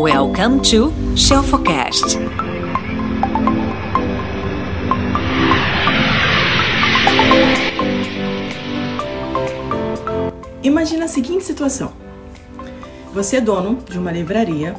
[0.00, 2.18] Welcome to Shelfocast.
[10.62, 11.92] Imagina a seguinte situação:
[13.12, 14.76] você é dono de uma livraria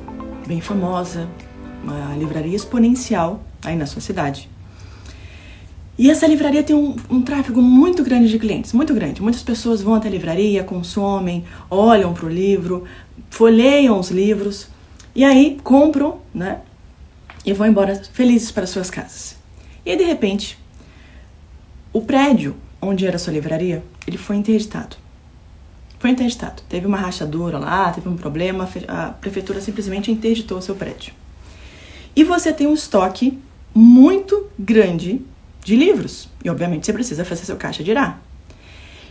[0.47, 1.27] bem famosa,
[1.83, 4.49] uma livraria exponencial aí na sua cidade.
[5.97, 9.21] E essa livraria tem um, um tráfego muito grande de clientes, muito grande.
[9.21, 12.85] Muitas pessoas vão até a livraria, consomem, olham para o livro,
[13.29, 14.78] folheiam os livros
[15.19, 16.61] e aí compram, né?
[17.45, 19.35] E vão embora felizes para suas casas.
[19.85, 20.57] E de repente,
[21.91, 24.95] o prédio onde era sua livraria, ele foi interditado.
[25.99, 26.63] Foi interditado.
[26.69, 31.11] Teve uma rachadura lá, teve um problema, a prefeitura simplesmente interditou o seu prédio.
[32.15, 33.37] E você tem um estoque
[33.75, 35.21] muito grande
[35.65, 36.29] de livros.
[36.41, 38.19] E obviamente você precisa fazer seu caixa irá.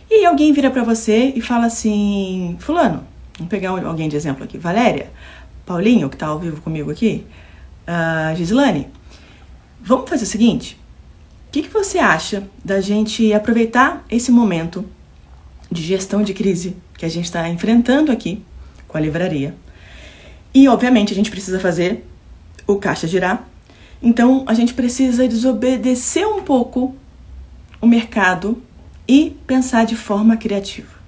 [0.09, 3.03] E alguém vira para você e fala assim: Fulano,
[3.37, 5.11] vamos pegar alguém de exemplo aqui, Valéria,
[5.69, 7.27] Paulinho, que está ao vivo comigo aqui,
[7.87, 8.87] uh, Gislane,
[9.79, 10.75] vamos fazer o seguinte:
[11.47, 14.83] o que, que você acha da gente aproveitar esse momento
[15.71, 18.43] de gestão de crise que a gente está enfrentando aqui
[18.87, 19.55] com a livraria?
[20.51, 22.03] E obviamente a gente precisa fazer
[22.65, 23.47] o caixa girar
[24.01, 26.95] então a gente precisa desobedecer um pouco
[27.79, 28.59] o mercado
[29.07, 30.98] e pensar de forma criativa.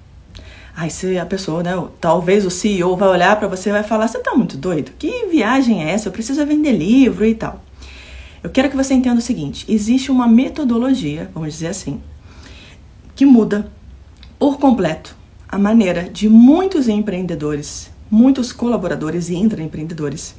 [0.74, 4.08] Aí se a pessoa, né, talvez o CEO vai olhar para você e vai falar:
[4.08, 4.92] "Você tá muito doido?
[4.98, 6.08] Que viagem é essa?
[6.08, 7.62] Eu preciso vender livro e tal".
[8.42, 12.00] Eu quero que você entenda o seguinte: existe uma metodologia, vamos dizer assim,
[13.14, 13.70] que muda
[14.38, 15.14] por completo
[15.48, 20.34] a maneira de muitos empreendedores, muitos colaboradores e intraempreendedores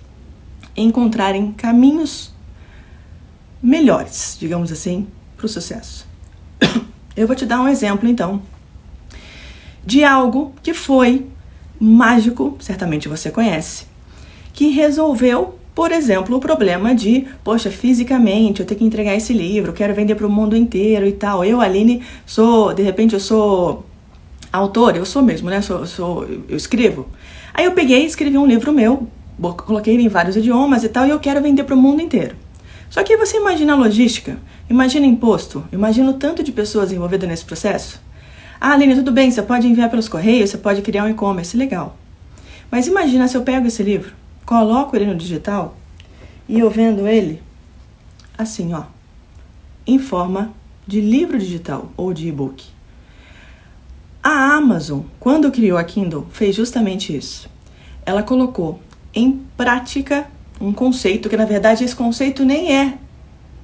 [0.76, 2.34] encontrarem caminhos
[3.62, 6.06] melhores, digamos assim, para o sucesso.
[7.16, 8.42] Eu vou te dar um exemplo então
[9.86, 11.26] de algo que foi
[11.80, 13.86] mágico, certamente você conhece,
[14.54, 19.74] que resolveu, por exemplo, o problema de, poxa, fisicamente eu tenho que entregar esse livro,
[19.74, 21.44] quero vender para o mundo inteiro e tal.
[21.44, 23.86] Eu, Aline, sou, de repente eu sou
[24.52, 25.62] autor, eu sou mesmo, né?
[25.62, 27.08] Sou, sou, eu escrevo.
[27.54, 29.08] Aí eu peguei e escrevi um livro meu,
[29.58, 32.36] coloquei em vários idiomas e tal, e eu quero vender para o mundo inteiro.
[32.90, 34.38] Só que você imagina a logística,
[34.70, 38.00] imagina imposto, imagina o tanto de pessoas envolvidas nesse processo.
[38.66, 41.98] Ah, Aline, tudo bem, você pode enviar pelos correios, você pode criar um e-commerce, legal.
[42.72, 44.14] Mas imagina se eu pego esse livro,
[44.46, 45.76] coloco ele no digital
[46.48, 47.44] e eu vendo ele
[48.38, 48.84] assim, ó,
[49.86, 50.54] em forma
[50.88, 52.64] de livro digital ou de e-book.
[54.24, 57.50] A Amazon, quando criou a Kindle, fez justamente isso.
[58.06, 58.80] Ela colocou
[59.14, 60.26] em prática
[60.62, 62.98] um conceito que na verdade esse conceito nem é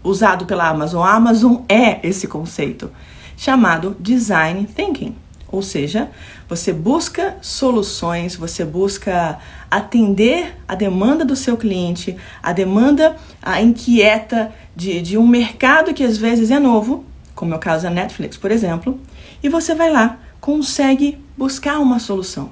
[0.03, 1.01] usado pela Amazon.
[1.01, 2.91] A Amazon é esse conceito
[3.39, 5.15] chamado design thinking.
[5.49, 6.11] Ou seja,
[6.47, 9.39] você busca soluções, você busca
[9.71, 16.03] atender a demanda do seu cliente, a demanda a inquieta de, de um mercado que
[16.03, 18.99] às vezes é novo, como é o caso da Netflix, por exemplo,
[19.41, 22.51] e você vai lá, consegue buscar uma solução.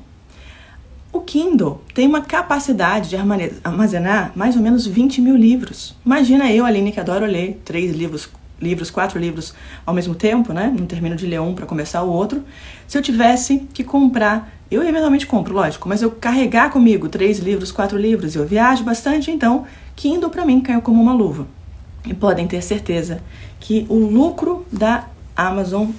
[1.12, 3.18] O Kindle tem uma capacidade de
[3.64, 5.96] armazenar mais ou menos 20 mil livros.
[6.06, 8.30] Imagina eu, Aline, que adoro ler três livros,
[8.62, 9.54] livros, quatro livros
[9.86, 10.74] ao mesmo tempo, né?
[10.78, 12.44] Não termino de ler um para começar o outro.
[12.88, 17.72] Se eu tivesse que comprar, eu eventualmente compro, lógico, mas eu carregar comigo três livros,
[17.72, 19.66] quatro livros, eu viajo bastante, então
[19.96, 21.48] Kindle para mim caiu como uma luva.
[22.06, 23.22] E podem ter certeza
[23.60, 25.90] que o lucro da Amazon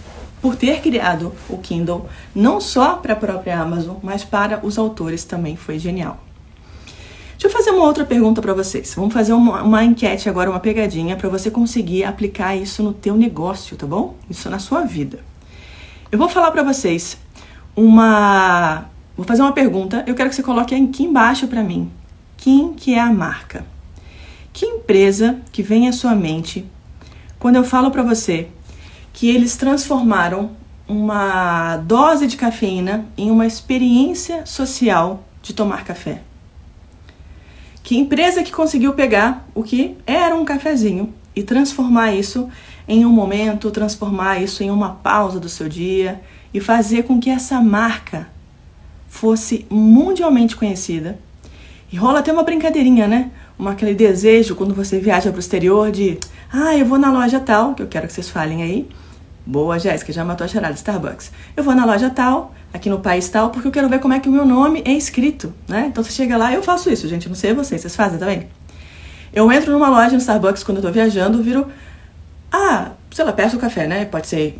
[0.40, 5.24] por ter criado o Kindle não só para a própria Amazon, mas para os autores
[5.24, 6.27] também foi genial.
[7.38, 8.92] Deixa eu fazer uma outra pergunta para vocês.
[8.96, 13.16] Vamos fazer uma, uma, enquete agora, uma pegadinha para você conseguir aplicar isso no teu
[13.16, 14.16] negócio, tá bom?
[14.28, 15.20] Isso na sua vida.
[16.10, 17.16] Eu vou falar para vocês
[17.76, 20.02] uma, vou fazer uma pergunta.
[20.04, 21.88] Eu quero que você coloque aqui embaixo para mim.
[22.36, 23.64] Quem que é a marca?
[24.52, 26.66] Que empresa que vem à sua mente
[27.38, 28.48] quando eu falo para você
[29.12, 30.50] que eles transformaram
[30.88, 36.22] uma dose de cafeína em uma experiência social de tomar café.
[37.88, 42.46] Que empresa que conseguiu pegar o que era um cafezinho e transformar isso
[42.86, 46.20] em um momento, transformar isso em uma pausa do seu dia
[46.52, 48.28] e fazer com que essa marca
[49.08, 51.18] fosse mundialmente conhecida.
[51.90, 53.30] E rola até uma brincadeirinha, né?
[53.58, 56.18] Uma, aquele desejo quando você viaja para o exterior de,
[56.52, 58.86] ah, eu vou na loja tal, que eu quero que vocês falem aí,
[59.48, 61.32] Boa, Jéssica, já matou a charada Starbucks.
[61.56, 64.20] Eu vou na loja tal, aqui no país tal, porque eu quero ver como é
[64.20, 65.86] que o meu nome é escrito, né?
[65.88, 68.48] Então você chega lá, eu faço isso, gente, não sei vocês, vocês fazem também?
[69.32, 71.66] Eu entro numa loja no Starbucks quando eu tô viajando, viro,
[72.52, 74.04] ah, sei lá, peço o café, né?
[74.04, 74.58] Pode ser,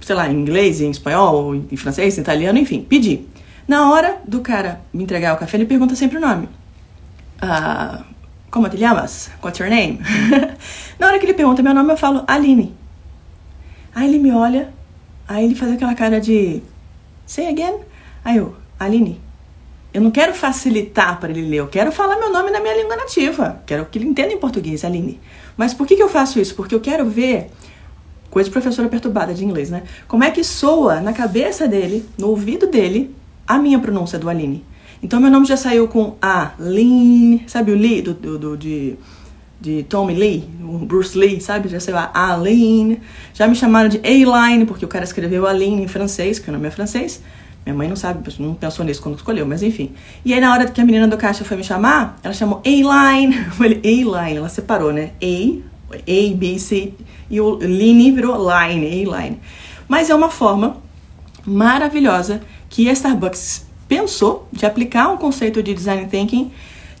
[0.00, 3.26] sei lá, em inglês, em espanhol, em francês, em italiano, enfim, pedi.
[3.66, 6.48] Na hora do cara me entregar o café, ele pergunta sempre o nome.
[7.42, 8.02] uh,
[8.50, 9.30] como te chamas?
[9.42, 10.00] What's your name?
[10.98, 12.74] Na hora que ele pergunta meu nome, eu falo Aline.
[13.94, 14.72] Aí ele me olha,
[15.26, 16.62] aí ele faz aquela cara de
[17.32, 17.76] Say again?
[18.22, 19.18] Aí eu, Aline.
[19.94, 22.94] Eu não quero facilitar para ele ler, eu quero falar meu nome na minha língua
[22.94, 23.62] nativa.
[23.64, 25.18] Quero que ele entenda em português, Aline.
[25.56, 26.54] Mas por que, que eu faço isso?
[26.54, 27.50] Porque eu quero ver,
[28.28, 29.84] coisa de professora perturbada de inglês, né?
[30.06, 34.62] Como é que soa na cabeça dele, no ouvido dele, a minha pronúncia do Aline.
[35.02, 38.98] Então meu nome já saiu com Aline, sabe o Lee do, do, do de,
[39.62, 40.44] de Tommy Lee,
[40.84, 41.68] Bruce Lee, sabe?
[41.68, 43.00] Já saiu a Aline.
[43.32, 46.66] Já me chamaram de A-Line, porque o cara escreveu Aline em francês, que o nome
[46.66, 47.22] é francês.
[47.64, 49.92] Minha mãe não sabe, não pensou nisso quando escolheu, mas enfim.
[50.24, 53.36] E aí na hora que a menina do caixa foi me chamar, ela chamou A-Line.
[53.46, 55.12] Eu falei, A-Line, ela separou, né?
[55.22, 56.92] A, A, B, C,
[57.30, 59.38] e o Line virou Line, A-Line.
[59.86, 60.78] Mas é uma forma
[61.46, 66.50] maravilhosa que a Starbucks pensou de aplicar um conceito de design thinking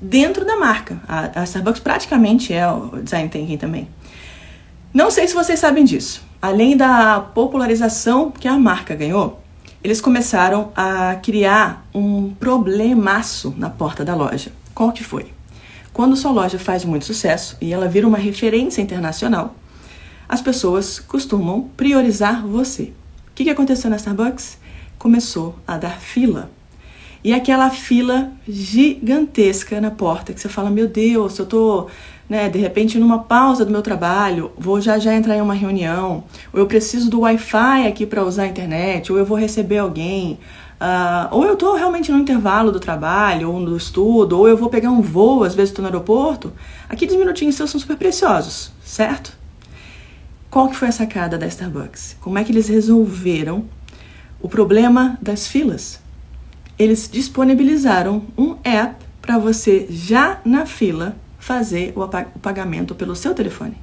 [0.02, 1.00] dentro da marca.
[1.06, 3.88] A, a Starbucks praticamente é o design thinking também.
[4.92, 6.22] Não sei se vocês sabem disso.
[6.40, 9.40] Além da popularização que a marca ganhou,
[9.82, 14.50] eles começaram a criar um problemaço na porta da loja.
[14.74, 15.32] Qual que foi?
[15.92, 19.54] Quando sua loja faz muito sucesso e ela vira uma referência internacional,
[20.28, 22.92] as pessoas costumam priorizar você.
[23.28, 24.58] O que, que aconteceu na Starbucks?
[24.98, 26.50] Começou a dar fila.
[27.24, 31.86] E aquela fila gigantesca na porta, que você fala, meu Deus, eu tô
[32.28, 36.24] né, de repente numa pausa do meu trabalho, vou já já entrar em uma reunião,
[36.52, 40.38] ou eu preciso do Wi-Fi aqui para usar a internet, ou eu vou receber alguém,
[40.80, 44.70] uh, ou eu estou realmente no intervalo do trabalho, ou do estudo, ou eu vou
[44.70, 46.52] pegar um voo, às vezes estou no aeroporto,
[46.88, 49.36] aqueles minutinhos seus são super preciosos, certo?
[50.50, 52.16] Qual que foi a sacada da Starbucks?
[52.20, 53.64] Como é que eles resolveram
[54.40, 56.01] o problema das filas?
[56.82, 62.08] Eles disponibilizaram um app para você já na fila fazer o
[62.40, 63.76] pagamento pelo seu telefone.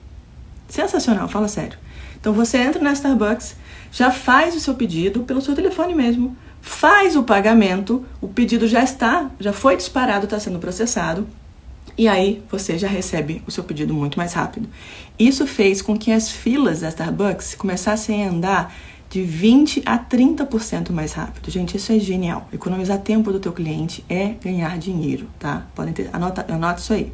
[0.68, 1.78] Sensacional, fala sério.
[2.20, 3.56] Então você entra na Starbucks,
[3.90, 8.84] já faz o seu pedido pelo seu telefone mesmo, faz o pagamento, o pedido já
[8.84, 11.26] está, já foi disparado, está sendo processado,
[11.98, 14.68] e aí você já recebe o seu pedido muito mais rápido.
[15.18, 18.76] Isso fez com que as filas da Starbucks começassem a andar
[19.10, 21.50] de 20 a 30% mais rápido.
[21.50, 22.48] Gente, isso é genial.
[22.54, 25.66] Economizar tempo do teu cliente é ganhar dinheiro, tá?
[25.74, 27.12] Podem ter, anota, anota isso aí.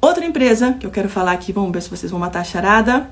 [0.00, 3.10] Outra empresa que eu quero falar aqui, vamos ver se vocês vão matar a charada.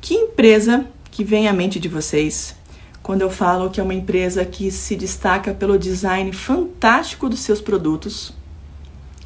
[0.00, 2.54] Que empresa que vem à mente de vocês
[3.02, 7.60] quando eu falo que é uma empresa que se destaca pelo design fantástico dos seus
[7.60, 8.34] produtos,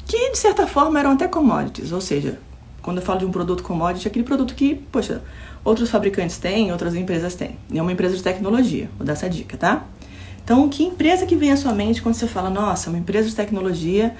[0.07, 2.39] que de certa forma eram até commodities, ou seja,
[2.81, 5.21] quando eu falo de um produto commodity, é aquele produto que, poxa,
[5.65, 7.57] outros fabricantes têm, outras empresas têm.
[7.69, 9.85] E é uma empresa de tecnologia, vou dar essa dica, tá?
[10.41, 13.35] Então, que empresa que vem à sua mente quando você fala, nossa, uma empresa de
[13.35, 14.15] tecnologia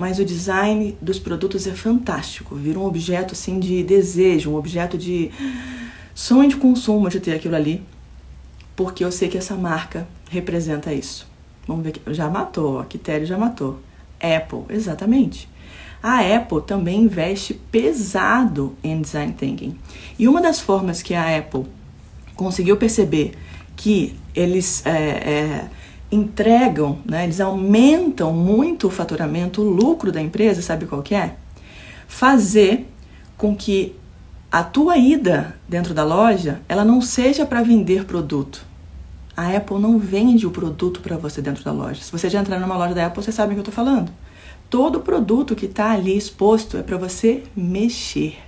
[0.00, 2.54] mas o design dos produtos é fantástico.
[2.54, 5.30] Vira um objeto assim de desejo, um objeto de
[6.14, 7.82] sonho de consumo de ter aquilo ali,
[8.74, 11.28] porque eu sei que essa marca representa isso.
[11.68, 13.78] Vamos ver, já matou, a Quitério já matou.
[14.18, 15.49] Apple, exatamente.
[16.02, 19.76] A Apple também investe pesado em design thinking.
[20.18, 21.66] E uma das formas que a Apple
[22.34, 23.34] conseguiu perceber
[23.76, 25.64] que eles é, é,
[26.10, 31.36] entregam, né, eles aumentam muito o faturamento, o lucro da empresa, sabe qual que é?
[32.08, 32.86] Fazer
[33.36, 33.94] com que
[34.50, 38.64] a tua ida dentro da loja, ela não seja para vender produto.
[39.36, 42.02] A Apple não vende o produto para você dentro da loja.
[42.02, 44.10] Se você já entrar numa loja da Apple, você sabe o que eu estou falando.
[44.70, 48.38] Todo produto que está ali exposto é para você mexer,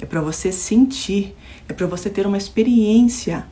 [0.00, 1.36] é para você sentir,
[1.68, 3.46] é para você ter uma experiência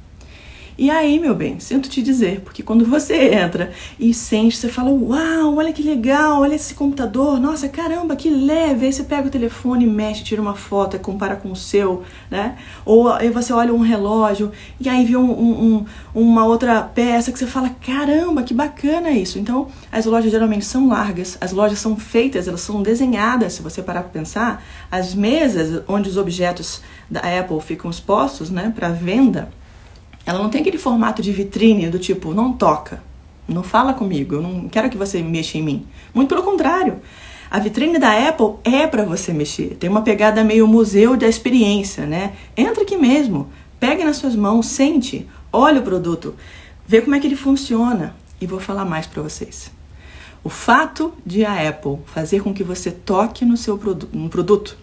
[0.78, 4.90] e aí, meu bem, sinto te dizer, porque quando você entra e sente, você fala:
[4.90, 8.84] Uau, olha que legal, olha esse computador, nossa, caramba, que leve.
[8.84, 12.58] Aí você pega o telefone, mexe, tira uma foto compara com o seu, né?
[12.84, 17.32] Ou aí você olha um relógio e aí vê um, um, um, uma outra peça
[17.32, 19.38] que você fala: Caramba, que bacana isso.
[19.38, 23.82] Então, as lojas geralmente são largas, as lojas são feitas, elas são desenhadas, se você
[23.82, 29.48] parar para pensar, as mesas onde os objetos da Apple ficam expostos, né, para venda
[30.26, 33.00] ela não tem aquele formato de vitrine do tipo, não toca,
[33.48, 35.86] não fala comigo, eu não quero que você mexa em mim.
[36.12, 37.00] Muito pelo contrário.
[37.48, 39.76] A vitrine da Apple é para você mexer.
[39.78, 42.34] Tem uma pegada meio museu da experiência, né?
[42.56, 46.34] Entra aqui mesmo, pegue nas suas mãos, sente, olha o produto,
[46.88, 49.70] vê como é que ele funciona e vou falar mais para vocês.
[50.42, 54.76] O fato de a Apple fazer com que você toque no seu produ no produto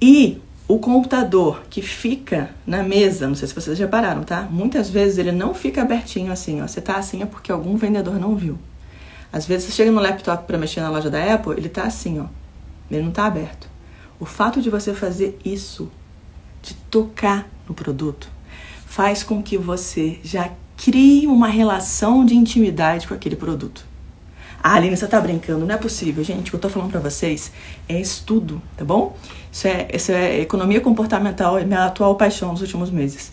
[0.00, 4.42] e o computador que fica na mesa, não sei se vocês já pararam, tá?
[4.42, 6.66] Muitas vezes ele não fica abertinho assim, ó.
[6.66, 8.58] Você tá assim é porque algum vendedor não viu.
[9.32, 12.20] Às vezes você chega no laptop para mexer na loja da Apple, ele tá assim,
[12.20, 12.26] ó.
[12.90, 13.66] Ele não tá aberto.
[14.20, 15.90] O fato de você fazer isso,
[16.62, 18.28] de tocar no produto,
[18.84, 23.86] faz com que você já crie uma relação de intimidade com aquele produto.
[24.62, 25.64] Ah, Aline, você tá brincando?
[25.64, 26.48] Não é possível, gente.
[26.48, 27.52] O que eu tô falando para vocês
[27.88, 29.16] é estudo, tá bom?
[29.52, 33.32] Isso é, isso é economia comportamental, é minha atual paixão nos últimos meses.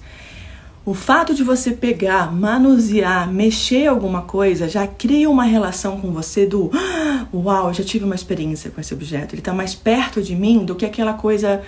[0.86, 6.46] O fato de você pegar, manusear, mexer alguma coisa já cria uma relação com você
[6.46, 9.34] do ah, uau, já tive uma experiência com esse objeto.
[9.34, 11.64] Ele está mais perto de mim do que aquela coisa,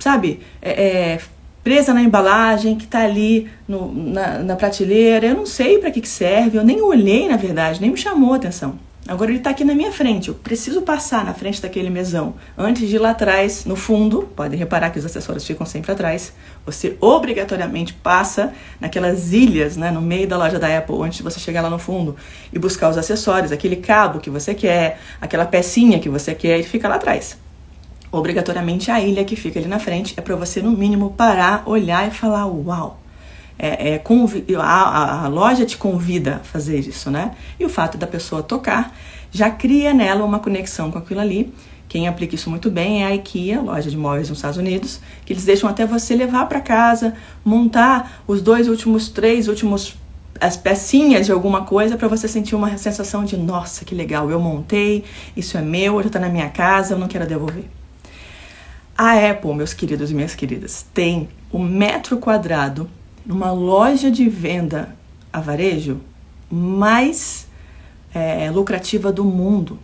[0.00, 1.20] sabe, é, é,
[1.62, 5.26] presa na embalagem que está ali no, na, na, prateleira.
[5.26, 8.32] Eu não sei para que, que serve, eu nem olhei na verdade, nem me chamou
[8.32, 8.78] a atenção.
[9.08, 12.34] Agora ele está aqui na minha frente, eu preciso passar na frente daquele mesão.
[12.56, 16.32] Antes de ir lá atrás, no fundo, podem reparar que os acessórios ficam sempre atrás,
[16.64, 21.40] você obrigatoriamente passa naquelas ilhas, né, no meio da loja da Apple, antes de você
[21.40, 22.14] chegar lá no fundo
[22.52, 26.62] e buscar os acessórios, aquele cabo que você quer, aquela pecinha que você quer, e
[26.62, 27.36] fica lá atrás.
[28.12, 32.08] Obrigatoriamente a ilha que fica ali na frente é para você, no mínimo, parar, olhar
[32.08, 33.00] e falar: Uau!
[33.60, 34.02] é, é,
[34.56, 37.32] a, a, loja te convida a fazer isso, né?
[37.58, 38.96] E o fato da pessoa tocar
[39.30, 41.52] já cria nela uma conexão com aquilo ali.
[41.86, 45.32] Quem aplica isso muito bem é a IKEA, loja de móveis nos Estados Unidos, que
[45.34, 47.14] eles deixam até você levar para casa,
[47.44, 49.94] montar os dois últimos, três últimos
[50.40, 54.40] as pecinhas de alguma coisa para você sentir uma sensação de nossa, que legal, eu
[54.40, 55.04] montei,
[55.36, 57.79] isso é meu, já está na minha casa, eu não quero devolver.
[59.02, 62.86] A Apple, meus queridos e minhas queridas, tem o metro quadrado
[63.24, 64.94] numa loja de venda
[65.32, 66.02] a varejo
[66.50, 67.48] mais
[68.12, 69.78] é, lucrativa do mundo.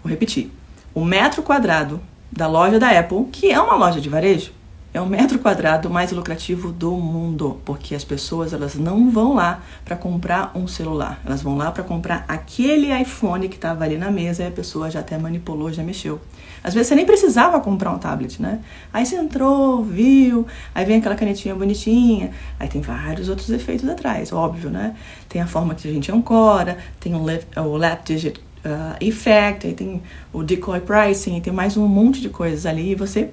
[0.00, 0.52] Vou repetir:
[0.94, 4.52] o metro quadrado da loja da Apple, que é uma loja de varejo,
[4.92, 9.64] é o metro quadrado mais lucrativo do mundo, porque as pessoas elas não vão lá
[9.84, 14.12] para comprar um celular, elas vão lá para comprar aquele iPhone que estava ali na
[14.12, 16.20] mesa e a pessoa já até manipulou, já mexeu.
[16.64, 18.58] Às vezes você nem precisava comprar um tablet, né?
[18.90, 24.32] Aí você entrou, viu, aí vem aquela canetinha bonitinha, aí tem vários outros efeitos atrás,
[24.32, 24.96] óbvio, né?
[25.28, 29.66] Tem a forma que a gente ancora, tem o lap, o lap digit uh, effect,
[29.66, 30.02] aí tem
[30.32, 33.30] o decoy pricing, tem mais um monte de coisas ali e você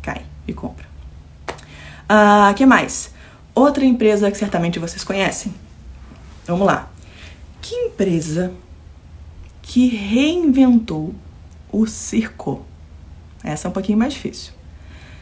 [0.00, 0.86] cai e compra.
[2.08, 3.12] Uh, que mais?
[3.54, 5.52] Outra empresa que certamente vocês conhecem.
[6.46, 6.90] Vamos lá.
[7.60, 8.54] Que empresa
[9.60, 11.14] que reinventou
[11.70, 12.69] o circo?
[13.42, 14.52] Essa é um pouquinho mais difícil.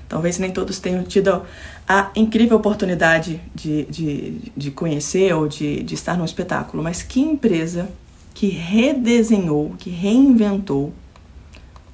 [0.08, 1.42] Talvez nem todos tenham tido
[1.86, 7.20] a incrível oportunidade de, de, de conhecer ou de, de estar num espetáculo, mas que
[7.20, 7.88] empresa
[8.32, 10.94] que redesenhou, que reinventou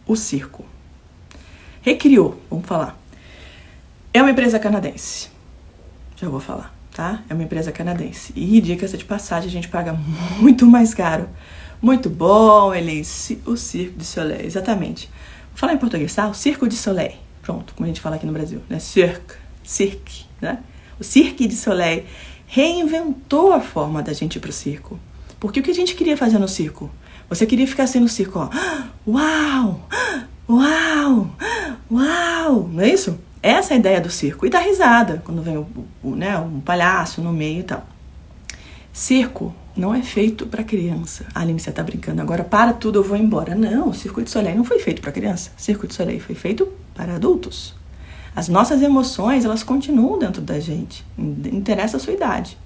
[0.06, 0.64] o circo?
[1.82, 2.98] Recriou, vamos falar.
[4.12, 5.28] É uma empresa canadense.
[6.16, 7.24] Já vou falar, tá?
[7.28, 8.32] É uma empresa canadense.
[8.36, 9.92] E dicas de passagem, a gente paga
[10.38, 11.28] muito mais caro.
[11.82, 13.02] Muito bom, ele
[13.44, 15.10] o Circo de Soleil, exatamente.
[15.54, 16.28] Falar em português, tá?
[16.28, 17.12] O Circo de Soleil.
[17.42, 18.78] Pronto, como a gente fala aqui no Brasil, né?
[18.78, 20.58] Cirque, cirque, né?
[20.98, 22.04] O Cirque de Soleil
[22.46, 24.98] reinventou a forma da gente ir pro circo.
[25.38, 26.90] Porque o que a gente queria fazer no circo?
[27.28, 28.50] Você queria ficar assim no circo, ó.
[29.06, 29.88] Uau!
[30.48, 31.30] Uau!
[31.90, 32.68] Uau!
[32.72, 33.18] Não é isso?
[33.42, 34.46] Essa é a ideia do circo.
[34.46, 35.66] E dá risada quando vem o,
[36.02, 37.86] o, né, um palhaço no meio e tal.
[38.92, 41.26] Circo não é feito para criança.
[41.34, 43.54] A Aline, você tá brincando, agora para tudo, eu vou embora.
[43.54, 45.50] Não, o Circo de Soleil não foi feito para criança.
[45.56, 47.74] O Circo de Soleil foi feito para adultos.
[48.34, 51.04] As nossas emoções, elas continuam dentro da gente.
[51.18, 52.58] Interessa a sua idade.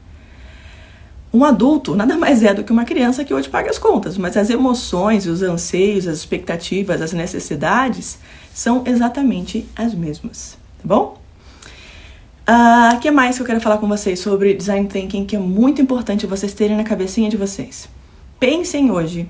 [1.32, 4.36] Um adulto nada mais é do que uma criança que hoje paga as contas, mas
[4.36, 8.18] as emoções, os anseios, as expectativas, as necessidades
[8.54, 11.17] são exatamente as mesmas tá bom?
[12.48, 15.36] O uh, ah, que mais que eu quero falar com vocês sobre design thinking que
[15.36, 17.90] é muito importante vocês terem na cabecinha de vocês?
[18.40, 19.28] Pensem hoje,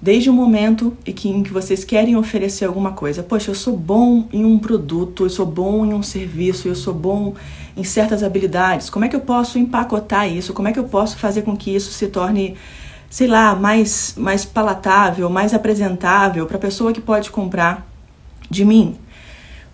[0.00, 3.24] desde o momento em que, vocês querem oferecer alguma coisa.
[3.24, 6.94] Poxa, eu sou bom em um produto, eu sou bom em um serviço, eu sou
[6.94, 7.34] bom
[7.76, 8.88] em certas habilidades.
[8.88, 10.52] Como é que eu posso empacotar isso?
[10.52, 12.54] Como é que eu posso fazer com que isso se torne,
[13.10, 17.84] sei lá, mais, mais palatável, mais apresentável para a pessoa que pode comprar
[18.48, 18.96] de mim?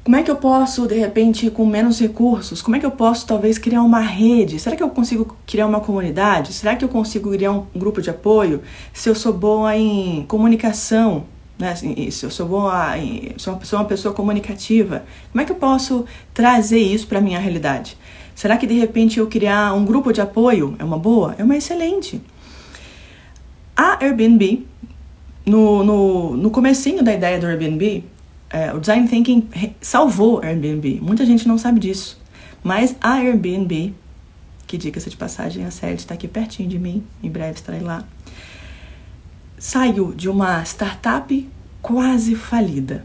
[0.07, 3.27] Como é que eu posso, de repente, com menos recursos, como é que eu posso
[3.27, 4.57] talvez criar uma rede?
[4.57, 6.53] Será que eu consigo criar uma comunidade?
[6.53, 8.63] Será que eu consigo criar um grupo de apoio?
[8.93, 11.25] Se eu sou boa em comunicação,
[11.59, 11.73] né?
[11.73, 15.51] Assim, se eu sou boa em, sou uma pessoa, uma pessoa comunicativa, como é que
[15.51, 17.99] eu posso trazer isso para minha realidade?
[18.33, 21.35] Será que de repente eu criar um grupo de apoio é uma boa?
[21.37, 22.23] É uma excelente.
[23.77, 24.65] A Airbnb,
[25.45, 28.05] no, no, no comecinho da ideia do Airbnb,
[28.51, 29.49] é, o design thinking
[29.81, 31.01] salvou a Airbnb.
[31.03, 32.21] Muita gente não sabe disso.
[32.63, 33.95] Mas a Airbnb,
[34.67, 38.05] que diga-se de passagem, a sede está aqui pertinho de mim, em breve estarei lá.
[39.59, 41.49] saiu de uma startup
[41.81, 43.05] quase falida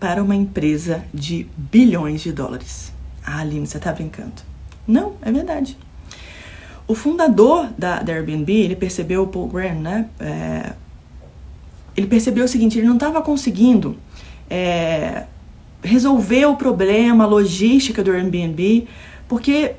[0.00, 2.92] para uma empresa de bilhões de dólares.
[3.24, 4.42] Ah, Aline, você está brincando.
[4.86, 5.76] Não, é verdade.
[6.86, 10.08] O fundador da, da Airbnb, ele percebeu, o Paul Graham, né?
[10.20, 10.72] É,
[11.96, 13.96] ele percebeu o seguinte, ele não estava conseguindo
[14.50, 15.24] é,
[15.82, 18.86] resolver o problema, a logística do Airbnb,
[19.28, 19.74] porque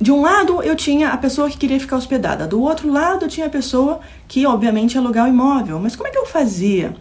[0.00, 3.28] de um lado eu tinha a pessoa que queria ficar hospedada, do outro lado eu
[3.28, 5.78] tinha a pessoa que obviamente ia alugar o imóvel.
[5.80, 6.94] Mas como é que eu fazia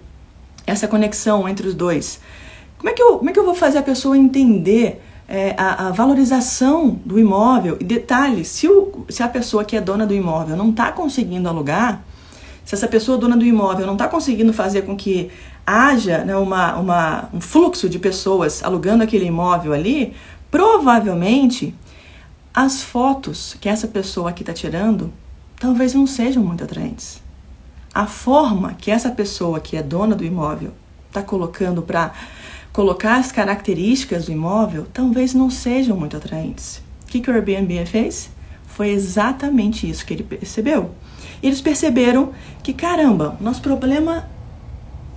[0.65, 2.21] essa conexão entre os dois?
[2.77, 5.87] Como é que eu, como é que eu vou fazer a pessoa entender é, a,
[5.87, 7.77] a, valorização do imóvel?
[7.79, 11.49] E detalhe, se, o, se a pessoa que é dona do imóvel não está conseguindo
[11.49, 12.01] alugar,
[12.63, 15.29] se essa pessoa dona do imóvel não está conseguindo fazer com que
[15.65, 20.13] haja né, uma, uma, um fluxo de pessoas alugando aquele imóvel ali,
[20.51, 21.73] provavelmente
[22.53, 25.11] as fotos que essa pessoa aqui está tirando
[25.59, 27.21] talvez não sejam muito atraentes.
[27.93, 30.71] A forma que essa pessoa que é dona do imóvel
[31.07, 32.13] está colocando para
[32.71, 36.81] colocar as características do imóvel talvez não sejam muito atraentes.
[37.03, 38.29] O que, que o Airbnb fez?
[38.67, 40.91] Foi exatamente isso que ele percebeu.
[41.41, 44.27] Eles perceberam que, caramba, nosso problema,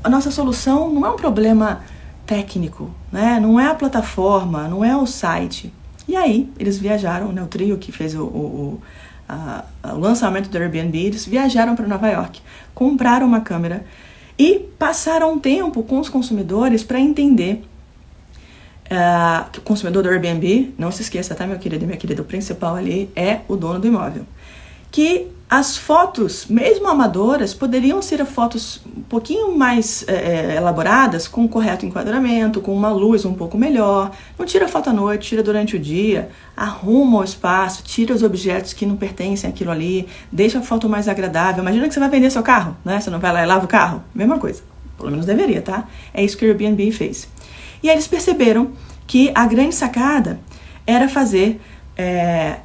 [0.03, 1.83] a nossa solução não é um problema
[2.27, 3.39] técnico, né?
[3.41, 5.73] não é a plataforma, não é o site.
[6.07, 8.83] E aí eles viajaram, né, o trio que fez o, o,
[9.29, 12.41] a, o lançamento do Airbnb, eles viajaram para Nova York,
[12.75, 13.85] compraram uma câmera
[14.39, 17.63] e passaram um tempo com os consumidores para entender
[18.87, 22.23] uh, que o consumidor do Airbnb, não se esqueça, tá, meu querido e minha querida,
[22.23, 24.25] o principal ali é o dono do imóvel.
[24.91, 31.49] Que as fotos, mesmo amadoras, poderiam ser fotos um pouquinho mais é, elaboradas, com um
[31.49, 34.11] correto enquadramento, com uma luz um pouco melhor.
[34.39, 38.75] Não tira foto à noite, tira durante o dia, arruma o espaço, tira os objetos
[38.75, 41.63] que não pertencem àquilo ali, deixa a foto mais agradável.
[41.63, 43.01] Imagina que você vai vender seu carro, né?
[43.01, 44.05] Você não vai lá e lava o carro.
[44.15, 44.63] Mesma coisa.
[44.99, 45.89] Pelo menos deveria, tá?
[46.13, 47.27] É isso que o Airbnb fez.
[47.83, 48.73] E aí eles perceberam
[49.07, 50.41] que a grande sacada
[50.87, 51.59] era fazer
[51.97, 52.57] é,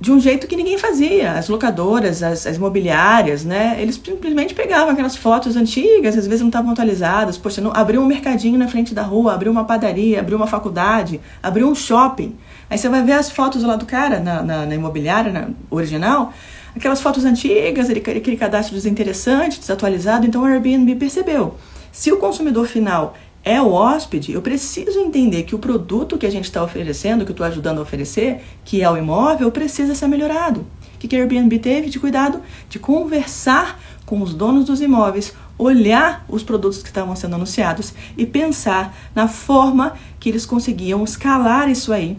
[0.00, 1.32] de um jeito que ninguém fazia.
[1.32, 3.76] As locadoras, as, as imobiliárias, né?
[3.78, 7.36] Eles simplesmente pegavam aquelas fotos antigas, às vezes não estavam atualizadas.
[7.36, 11.20] Poxa, não, abriu um mercadinho na frente da rua, abriu uma padaria, abriu uma faculdade,
[11.42, 12.34] abriu um shopping.
[12.70, 16.32] Aí você vai ver as fotos lá do cara na, na, na imobiliária na, original,
[16.74, 20.26] aquelas fotos antigas, aquele, aquele cadastro desinteressante, desatualizado.
[20.26, 21.56] Então o Airbnb percebeu.
[21.92, 26.30] Se o consumidor final é o hóspede, eu preciso entender que o produto que a
[26.30, 30.08] gente está oferecendo, que eu estou ajudando a oferecer, que é o imóvel, precisa ser
[30.08, 30.60] melhorado.
[30.94, 32.42] O que, que a Airbnb teve de cuidado?
[32.68, 38.26] De conversar com os donos dos imóveis, olhar os produtos que estavam sendo anunciados e
[38.26, 42.18] pensar na forma que eles conseguiam escalar isso aí,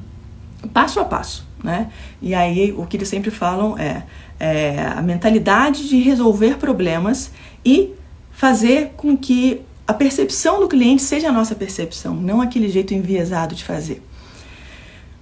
[0.74, 1.46] passo a passo.
[1.64, 1.92] Né?
[2.20, 4.04] E aí o que eles sempre falam é,
[4.40, 7.30] é a mentalidade de resolver problemas
[7.64, 7.92] e
[8.32, 13.54] fazer com que a percepção do cliente seja a nossa percepção, não aquele jeito enviesado
[13.54, 14.02] de fazer.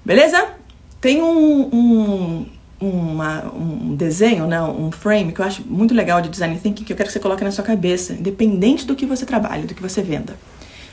[0.05, 0.47] Beleza?
[1.01, 2.45] Tem um, um,
[2.79, 6.93] uma, um desenho, né, um frame que eu acho muito legal de design thinking que
[6.93, 9.81] eu quero que você coloque na sua cabeça, independente do que você trabalhe, do que
[9.81, 10.37] você venda,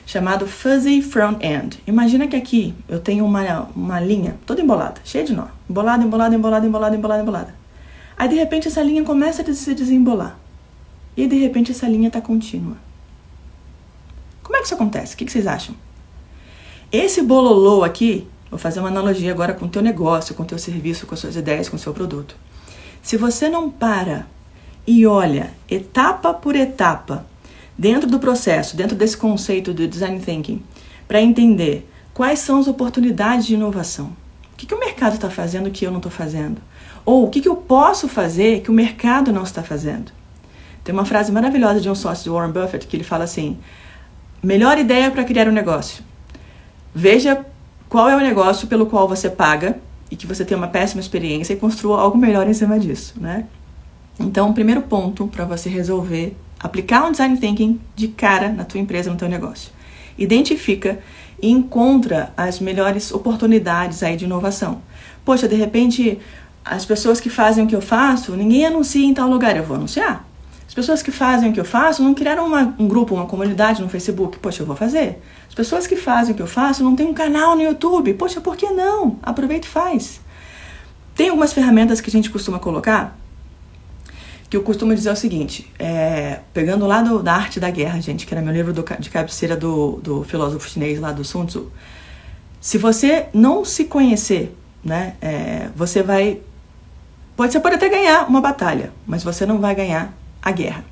[0.06, 1.78] chamado Fuzzy Front End.
[1.86, 6.34] Imagina que aqui eu tenho uma, uma linha toda embolada, cheia de nó, embolada, embolada,
[6.34, 7.54] embolada, embolada, embolada, embolada.
[8.16, 10.38] Aí de repente essa linha começa a se desembolar.
[11.14, 12.85] E de repente essa linha está contínua.
[14.46, 15.14] Como é que isso acontece?
[15.14, 15.74] O que, vocês acham?
[16.92, 20.56] Esse bololô aqui, vou fazer uma analogia agora com o teu negócio, com o teu
[20.56, 22.36] serviço, com as suas ideias, com o seu produto.
[23.02, 24.24] Se você não para
[24.86, 27.26] e olha etapa por etapa
[27.76, 30.62] dentro do processo, dentro desse conceito do design thinking,
[31.08, 34.16] para entender quais são as oportunidades de inovação.
[34.52, 36.62] O que, que o mercado está fazendo que eu não estou fazendo?
[37.04, 40.12] Ou o que, que eu posso fazer que o mercado não está fazendo?
[40.84, 43.58] Tem uma frase maravilhosa de um sócio de Warren Buffett que ele fala assim:
[44.42, 46.04] Melhor ideia para criar um negócio.
[46.94, 47.44] Veja
[47.88, 49.78] qual é o negócio pelo qual você paga
[50.10, 53.46] e que você tem uma péssima experiência e construa algo melhor em cima disso, né?
[54.18, 58.80] Então, o primeiro ponto para você resolver aplicar um design thinking de cara na tua
[58.80, 59.70] empresa, no teu negócio.
[60.16, 60.98] Identifica
[61.40, 64.80] e encontra as melhores oportunidades aí de inovação.
[65.24, 66.18] Poxa, de repente,
[66.64, 69.76] as pessoas que fazem o que eu faço, ninguém anuncia em tal lugar, eu vou
[69.76, 70.26] anunciar
[70.76, 73.88] pessoas que fazem o que eu faço não criaram uma, um grupo, uma comunidade no
[73.88, 74.38] Facebook.
[74.38, 75.22] Poxa, eu vou fazer.
[75.48, 78.12] As pessoas que fazem o que eu faço não têm um canal no YouTube.
[78.12, 79.18] Poxa, por que não?
[79.22, 80.20] Aproveita e faz.
[81.14, 83.18] Tem algumas ferramentas que a gente costuma colocar
[84.50, 88.26] que eu costumo dizer o seguinte, é, pegando lá do, da Arte da Guerra, gente,
[88.26, 91.72] que era meu livro do, de cabeceira do, do filósofo chinês lá do Sun Tzu.
[92.60, 96.40] Se você não se conhecer, né, é, você vai
[97.34, 100.14] pode, você pode até ganhar uma batalha, mas você não vai ganhar
[100.46, 100.84] a guerra.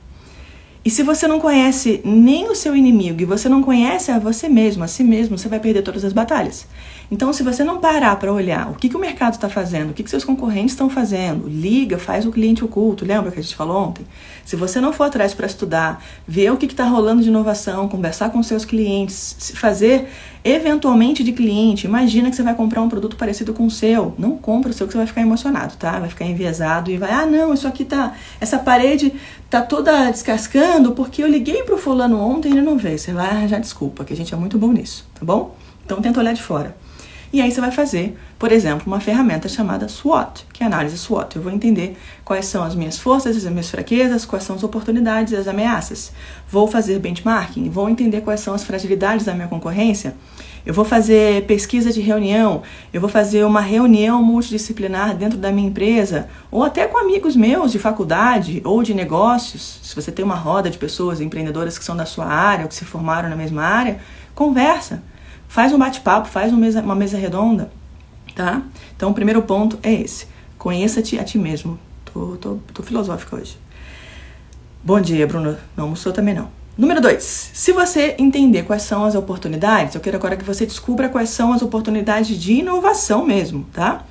[0.84, 4.48] E se você não conhece nem o seu inimigo e você não conhece a você
[4.48, 6.66] mesmo, a si mesmo, você vai perder todas as batalhas.
[7.10, 9.94] Então, se você não parar para olhar o que, que o mercado está fazendo, o
[9.94, 13.54] que, que seus concorrentes estão fazendo, liga, faz o cliente oculto, lembra que a gente
[13.54, 14.06] falou ontem?
[14.44, 18.30] Se você não for atrás para estudar, ver o que está rolando de inovação, conversar
[18.30, 20.08] com seus clientes, fazer
[20.44, 24.14] eventualmente de cliente, imagina que você vai comprar um produto parecido com o seu.
[24.18, 25.98] Não compra o seu que você vai ficar emocionado, tá?
[25.98, 28.14] Vai ficar enviesado e vai, ah, não, isso aqui tá.
[28.40, 29.12] Essa parede
[29.48, 32.98] tá toda descascando porque eu liguei pro fulano ontem e ele não veio.
[32.98, 35.56] Você vai arranjar desculpa, que a gente é muito bom nisso, tá bom?
[35.84, 36.76] Então tenta olhar de fora.
[37.34, 41.34] E aí você vai fazer, por exemplo, uma ferramenta chamada SWOT, que é análise SWOT.
[41.34, 45.32] Eu vou entender quais são as minhas forças, as minhas fraquezas, quais são as oportunidades
[45.32, 46.12] e as ameaças.
[46.48, 50.14] Vou fazer benchmarking, vou entender quais são as fragilidades da minha concorrência.
[50.64, 55.66] Eu vou fazer pesquisa de reunião, eu vou fazer uma reunião multidisciplinar dentro da minha
[55.66, 59.80] empresa, ou até com amigos meus de faculdade ou de negócios.
[59.82, 62.76] Se você tem uma roda de pessoas empreendedoras que são da sua área ou que
[62.76, 63.98] se formaram na mesma área,
[64.36, 65.02] conversa
[65.54, 67.70] Faz um bate-papo, faz uma mesa, uma mesa redonda,
[68.34, 68.60] tá?
[68.96, 70.26] Então, o primeiro ponto é esse.
[70.58, 71.78] Conheça-te a ti mesmo.
[72.04, 73.56] Tô, tô, tô filosófica hoje.
[74.82, 75.56] Bom dia, Bruno.
[75.76, 76.48] Não almoçou também não.
[76.76, 81.08] Número dois, se você entender quais são as oportunidades, eu quero agora que você descubra
[81.08, 84.04] quais são as oportunidades de inovação mesmo, tá?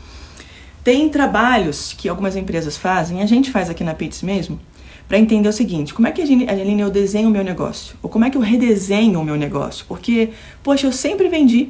[0.81, 4.61] Tem trabalhos que algumas empresas fazem, a gente faz aqui na Pits mesmo,
[5.07, 7.95] para entender o seguinte: como é que, Aline, eu desenho o meu negócio?
[8.01, 9.85] Ou como é que eu redesenho o meu negócio?
[9.87, 10.29] Porque,
[10.61, 11.69] poxa, eu sempre vendi,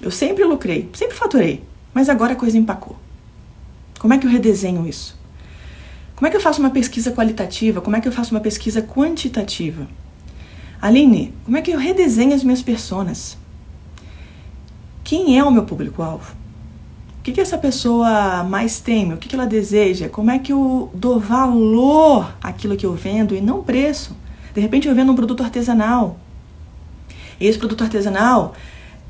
[0.00, 2.96] eu sempre lucrei, sempre faturei, mas agora a coisa empacou.
[3.98, 5.18] Como é que eu redesenho isso?
[6.14, 7.80] Como é que eu faço uma pesquisa qualitativa?
[7.80, 9.86] Como é que eu faço uma pesquisa quantitativa?
[10.80, 13.36] Aline, como é que eu redesenho as minhas personas?
[15.02, 16.36] Quem é o meu público-alvo?
[17.28, 19.14] Que, que essa pessoa mais teme?
[19.14, 20.08] O que, que ela deseja?
[20.08, 24.16] Como é que eu dou valor àquilo que eu vendo e não preço?
[24.54, 26.18] De repente eu vendo um produto artesanal.
[27.38, 28.54] E esse produto artesanal,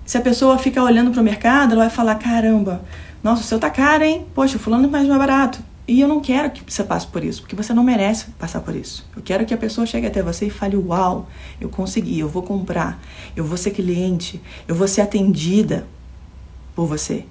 [0.04, 2.82] se a pessoa fica olhando para o mercado, ela vai falar: caramba,
[3.22, 4.26] nossa, o seu tá caro, hein?
[4.34, 5.60] Poxa, o fulano é mais barato.
[5.86, 8.76] E eu não quero que você passe por isso, porque você não merece passar por
[8.76, 9.06] isso.
[9.16, 11.28] Eu quero que a pessoa chegue até você e fale: Uau,
[11.60, 13.00] eu consegui, eu vou comprar,
[13.34, 15.86] eu vou ser cliente, eu vou ser atendida
[16.74, 17.24] por você.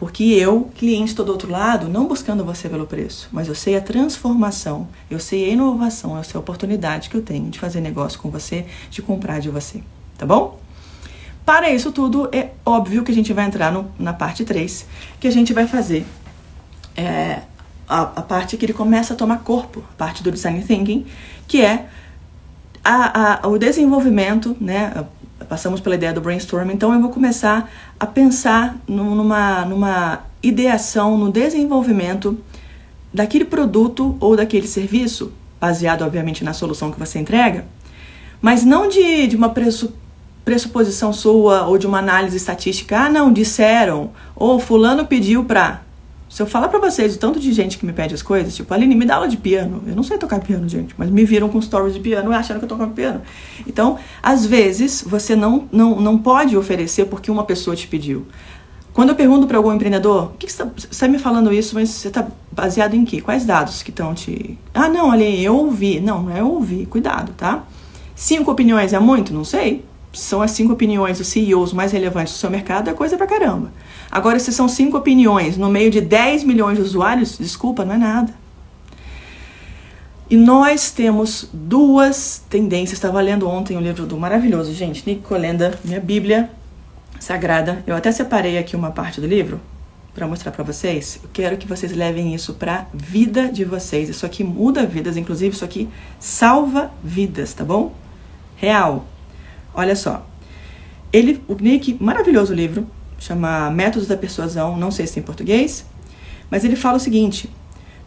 [0.00, 3.76] Porque eu, cliente, estou do outro lado, não buscando você pelo preço, mas eu sei
[3.76, 7.82] a transformação, eu sei a inovação, eu sei a oportunidade que eu tenho de fazer
[7.82, 9.82] negócio com você, de comprar de você.
[10.16, 10.58] Tá bom?
[11.44, 14.86] Para isso tudo, é óbvio que a gente vai entrar no, na parte 3,
[15.20, 16.06] que a gente vai fazer
[16.96, 17.42] é,
[17.86, 21.04] a, a, parte que ele começa a tomar corpo, a parte do design thinking,
[21.46, 21.90] que é
[22.82, 25.04] a, a, o desenvolvimento, né,
[25.48, 31.30] passamos pela ideia do brainstorm, então eu vou começar a pensar numa, numa ideação, no
[31.30, 32.38] desenvolvimento
[33.12, 37.64] daquele produto ou daquele serviço, baseado obviamente na solução que você entrega,
[38.40, 39.52] mas não de, de uma
[40.44, 42.98] pressuposição sua ou de uma análise estatística.
[42.98, 45.82] Ah, não, disseram, ou fulano pediu pra.
[46.30, 48.72] Se eu falar para vocês o tanto de gente que me pede as coisas, tipo,
[48.72, 49.82] Aline, me dá aula de piano.
[49.84, 52.60] Eu não sei tocar piano, gente, mas me viram com stories de piano e acharam
[52.60, 53.20] que eu tocava piano.
[53.66, 58.28] Então, às vezes, você não, não, não pode oferecer porque uma pessoa te pediu.
[58.92, 61.88] Quando eu pergunto para algum empreendedor, o que, você está tá me falando isso, mas
[61.88, 63.20] você está baseado em quê?
[63.20, 64.56] Quais dados que estão te.
[64.72, 65.98] Ah, não, Aline, eu ouvi.
[65.98, 67.64] Não, não é ouvi, cuidado, tá?
[68.14, 69.34] Cinco opiniões é muito?
[69.34, 69.84] Não sei.
[70.12, 73.72] São as cinco opiniões dos CEOs mais relevantes do seu mercado, é coisa pra caramba.
[74.10, 77.98] Agora, se são cinco opiniões no meio de 10 milhões de usuários, desculpa, não é
[77.98, 78.34] nada.
[80.28, 82.98] E nós temos duas tendências.
[82.98, 86.50] Estava lendo ontem um livro do maravilhoso, gente, Nick Colenda, minha Bíblia
[87.18, 87.82] Sagrada.
[87.86, 89.60] Eu até separei aqui uma parte do livro
[90.14, 91.20] para mostrar para vocês.
[91.22, 94.08] Eu quero que vocês levem isso para vida de vocês.
[94.08, 97.92] Isso aqui muda vidas, inclusive isso aqui salva vidas, tá bom?
[98.56, 99.06] Real.
[99.74, 100.26] Olha só.
[101.12, 102.86] Ele, o Nick, maravilhoso livro,
[103.20, 105.84] chama Métodos da Persuasão, não sei se tem em português,
[106.50, 107.48] mas ele fala o seguinte: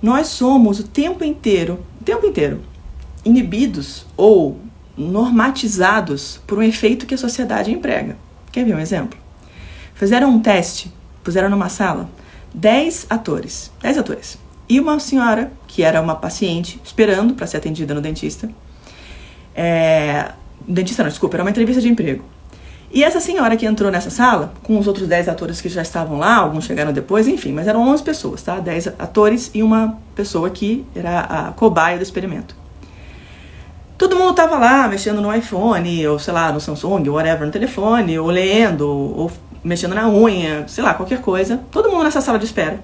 [0.02, 2.62] nós somos o tempo inteiro, o tempo inteiro,
[3.24, 4.60] inibidos ou
[4.98, 8.18] normatizados por um efeito que a sociedade emprega.
[8.52, 9.18] Quer ver um exemplo?
[9.96, 10.92] Fizeram um teste,
[11.24, 12.10] puseram numa sala
[12.54, 17.94] 10 atores, 10 atores, e uma senhora que era uma paciente esperando para ser atendida
[17.94, 18.50] no dentista.
[19.56, 20.32] É,
[20.68, 22.24] dentista não, desculpa, era uma entrevista de emprego.
[22.94, 26.20] E essa senhora que entrou nessa sala, com os outros 10 atores que já estavam
[26.20, 28.60] lá, alguns chegaram depois, enfim, mas eram 11 pessoas, tá?
[28.60, 32.56] 10 atores e uma pessoa que era a cobaia do experimento.
[33.98, 37.52] Todo mundo tava lá mexendo no iPhone, ou sei lá, no Samsung, ou whatever, no
[37.52, 39.32] telefone, ou lendo, ou
[39.64, 41.62] mexendo na unha, sei lá, qualquer coisa.
[41.72, 42.80] Todo mundo nessa sala de espera.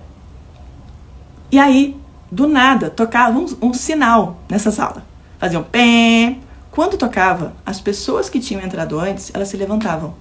[1.52, 1.96] E aí,
[2.32, 5.04] do nada, tocava um, um sinal nessa sala.
[5.38, 6.36] faziam pé.
[6.72, 10.14] Quando tocava, as pessoas que tinham entrado antes, elas se levantavam.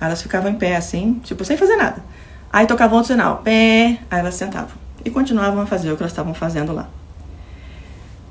[0.00, 2.02] Elas ficavam em pé assim, tipo, sem fazer nada.
[2.52, 4.76] Aí tocavam outro sinal, pé, aí elas sentavam.
[5.04, 6.88] E continuavam a fazer o que elas estavam fazendo lá.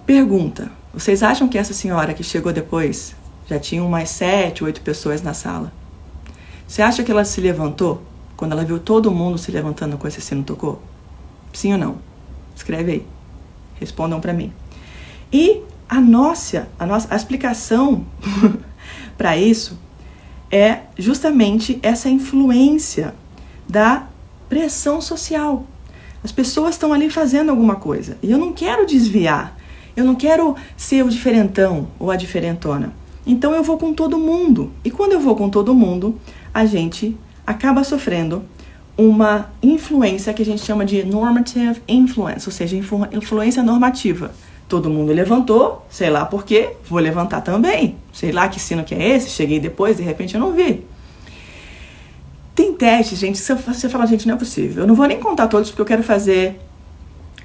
[0.05, 5.21] Pergunta: vocês acham que essa senhora que chegou depois já tinha mais sete, oito pessoas
[5.21, 5.71] na sala?
[6.67, 8.01] Você acha que ela se levantou
[8.35, 10.81] quando ela viu todo mundo se levantando com esse sino tocou?
[11.53, 11.97] Sim ou não?
[12.55, 13.07] Escreve aí.
[13.79, 14.51] Respondam para mim.
[15.31, 18.05] E a nossa, a nossa a explicação
[19.17, 19.77] para isso
[20.51, 23.13] é justamente essa influência
[23.67, 24.07] da
[24.49, 25.65] pressão social.
[26.23, 29.57] As pessoas estão ali fazendo alguma coisa e eu não quero desviar,
[29.95, 32.93] eu não quero ser o diferentão ou a diferentona.
[33.25, 34.71] Então eu vou com todo mundo.
[34.83, 36.19] E quando eu vou com todo mundo,
[36.53, 38.43] a gente acaba sofrendo
[38.97, 44.31] uma influência que a gente chama de normative influence, ou seja, influ influência normativa.
[44.67, 47.95] Todo mundo levantou, sei lá por quê, vou levantar também.
[48.11, 50.85] Sei lá que sino que é esse, cheguei depois, de repente eu não vi.
[52.53, 54.83] Tem testes, gente, se você fala, gente, não é possível.
[54.83, 56.59] Eu não vou nem contar todos porque eu quero fazer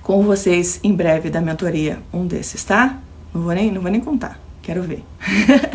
[0.03, 2.99] com vocês em breve da mentoria um desses, tá?
[3.33, 5.05] Não vou nem, não vou nem contar, quero ver.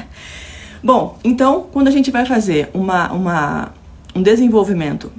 [0.83, 3.71] Bom, então, quando a gente vai fazer uma, uma,
[4.13, 5.11] um desenvolvimento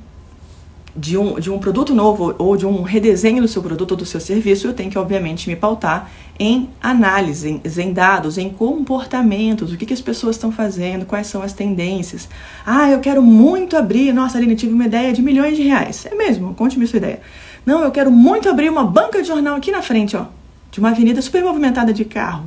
[0.99, 4.05] de um, de um produto novo ou de um redesenho do seu produto ou do
[4.05, 9.77] seu serviço, eu tenho que, obviamente, me pautar em análise, em dados, em comportamentos, o
[9.77, 12.29] que, que as pessoas estão fazendo, quais são as tendências.
[12.67, 16.05] Ah, eu quero muito abrir, nossa, Aline, tive uma ideia de milhões de reais.
[16.07, 17.21] É mesmo, conte-me sua ideia.
[17.65, 20.27] Não, eu quero muito abrir uma banca de jornal aqui na frente, ó,
[20.71, 22.45] de uma avenida super movimentada de carro.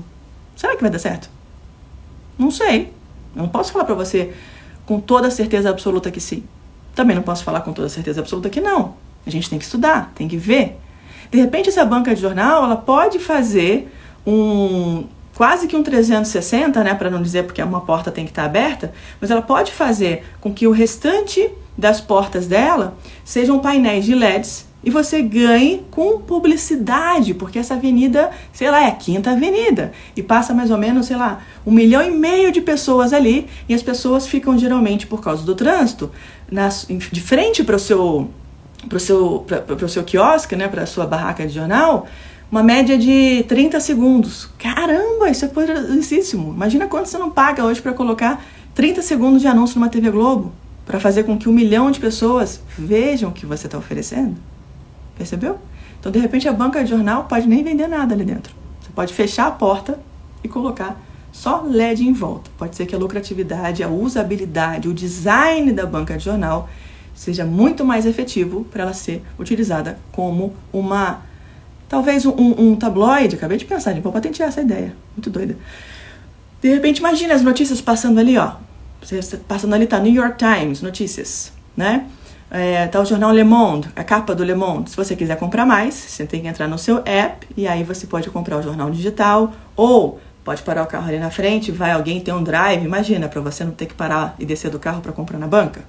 [0.58, 1.30] Será que vai dar certo?
[2.38, 2.92] Não sei.
[3.34, 4.34] Não posso falar para você
[4.86, 6.44] com toda certeza absoluta que sim.
[6.96, 8.96] Também não posso falar com toda certeza absoluta que não.
[9.26, 10.78] A gente tem que estudar, tem que ver.
[11.30, 13.92] De repente, essa banca de jornal, ela pode fazer
[14.26, 18.46] um quase que um 360, né, para não dizer porque uma porta tem que estar
[18.46, 24.14] aberta, mas ela pode fazer com que o restante das portas dela sejam painéis de
[24.14, 29.92] LEDs e você ganhe com publicidade, porque essa avenida, sei lá, é a quinta avenida
[30.16, 33.74] e passa mais ou menos, sei lá, um milhão e meio de pessoas ali e
[33.74, 36.12] as pessoas ficam geralmente por causa do trânsito
[36.52, 38.30] nas, de frente para o seu
[38.88, 42.08] para o seu, para o seu quiosque, né, para a sua barraca de jornal,
[42.52, 44.50] uma média de 30 segundos.
[44.58, 46.52] Caramba, isso é poderosíssimo.
[46.52, 50.52] Imagina quanto você não paga hoje para colocar 30 segundos de anúncio numa TV Globo
[50.86, 54.36] para fazer com que um milhão de pessoas vejam o que você está oferecendo.
[55.18, 55.60] Percebeu?
[56.00, 58.54] Então, de repente, a banca de jornal pode nem vender nada ali dentro.
[58.82, 60.00] Você pode fechar a porta
[60.44, 61.00] e colocar
[61.32, 62.50] só LED em volta.
[62.58, 66.70] Pode ser que a lucratividade, a usabilidade, o design da banca de jornal
[67.15, 71.22] seja muito mais efetivo para ela ser utilizada como uma.
[71.88, 73.36] Talvez um, um, tabloide.
[73.36, 74.96] Acabei de pensar, vou patentear essa ideia.
[75.15, 75.58] Muito doida.
[76.62, 78.54] De repente, imagine as notícias passando ali, ó.
[79.48, 82.06] Passando ali, tá New York Times, notícias, né?
[82.50, 84.89] É, tá o jornal Le Monde, a capa do Le Monde.
[84.89, 88.06] Se você quiser comprar mais, você tem que entrar no seu app e aí você
[88.06, 92.20] pode comprar o jornal digital ou pode parar o carro ali na frente, vai alguém
[92.20, 95.12] ter um drive, imagina, para você não ter que parar e descer do carro para
[95.12, 95.84] comprar na banca.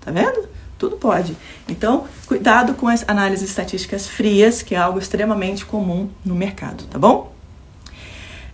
[0.00, 0.48] Tá vendo?
[0.78, 1.36] Tudo pode.
[1.68, 6.98] Então, cuidado com as análises estatísticas frias, que é algo extremamente comum no mercado, tá
[6.98, 7.34] bom?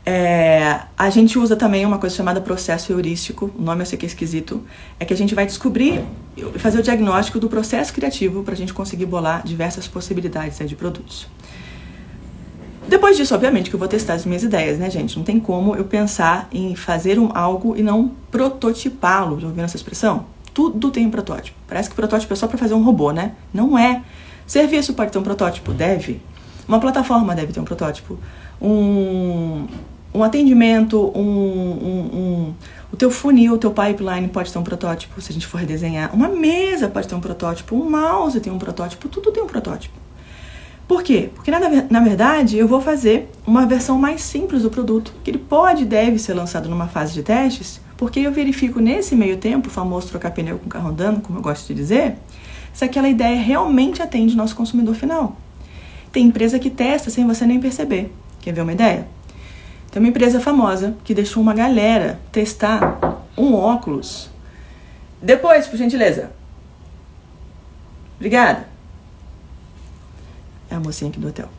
[0.04, 4.04] É, a gente usa também uma coisa chamada processo heurístico, o nome eu sei que
[4.04, 4.64] é esquisito,
[4.98, 6.04] é que a gente vai descobrir
[6.36, 10.66] e fazer o diagnóstico do processo criativo para a gente conseguir bolar diversas possibilidades né,
[10.66, 11.28] de produtos.
[12.88, 15.16] Depois disso, obviamente, que eu vou testar as minhas ideias, né, gente?
[15.16, 19.40] Não tem como eu pensar em fazer um algo e não prototipá-lo.
[19.40, 20.26] Já ouviram essa expressão?
[20.52, 21.56] Tudo tem um protótipo.
[21.66, 23.32] Parece que protótipo é só para fazer um robô, né?
[23.54, 24.02] Não é.
[24.46, 25.72] Serviço pode ter um protótipo?
[25.72, 26.20] Deve.
[26.68, 28.18] Uma plataforma deve ter um protótipo.
[28.60, 29.66] Um,
[30.14, 32.54] um atendimento, um, um, um,
[32.92, 36.14] o teu funil, o teu pipeline pode ter um protótipo, se a gente for redesenhar.
[36.14, 40.01] Uma mesa pode ter um protótipo, um mouse tem um protótipo, tudo tem um protótipo.
[40.92, 41.30] Por quê?
[41.34, 45.38] Porque na, na verdade eu vou fazer uma versão mais simples do produto, que ele
[45.38, 49.68] pode e deve ser lançado numa fase de testes, porque eu verifico nesse meio tempo,
[49.68, 52.18] o famoso trocar pneu com carro andando, como eu gosto de dizer,
[52.74, 55.34] se aquela ideia realmente atende o nosso consumidor final.
[56.12, 58.12] Tem empresa que testa sem você nem perceber.
[58.42, 59.08] Quer ver uma ideia?
[59.90, 64.28] Tem uma empresa famosa que deixou uma galera testar um óculos.
[65.22, 66.32] Depois, por gentileza.
[68.16, 68.71] Obrigada.
[70.72, 71.50] É a mocinha aqui do hotel.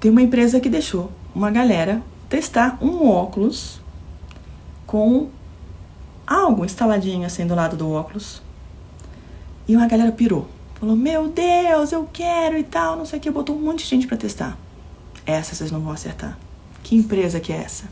[0.00, 3.78] Tem uma empresa que deixou uma galera testar um óculos
[4.86, 5.28] com
[6.26, 8.40] algo instaladinho assim do lado do óculos.
[9.68, 10.48] E uma galera pirou.
[10.80, 13.30] Falou: Meu Deus, eu quero e tal, não sei o que.
[13.30, 14.56] Botou um monte de gente para testar.
[15.26, 16.38] Essa vocês não vão acertar.
[16.82, 17.84] Que empresa que é essa?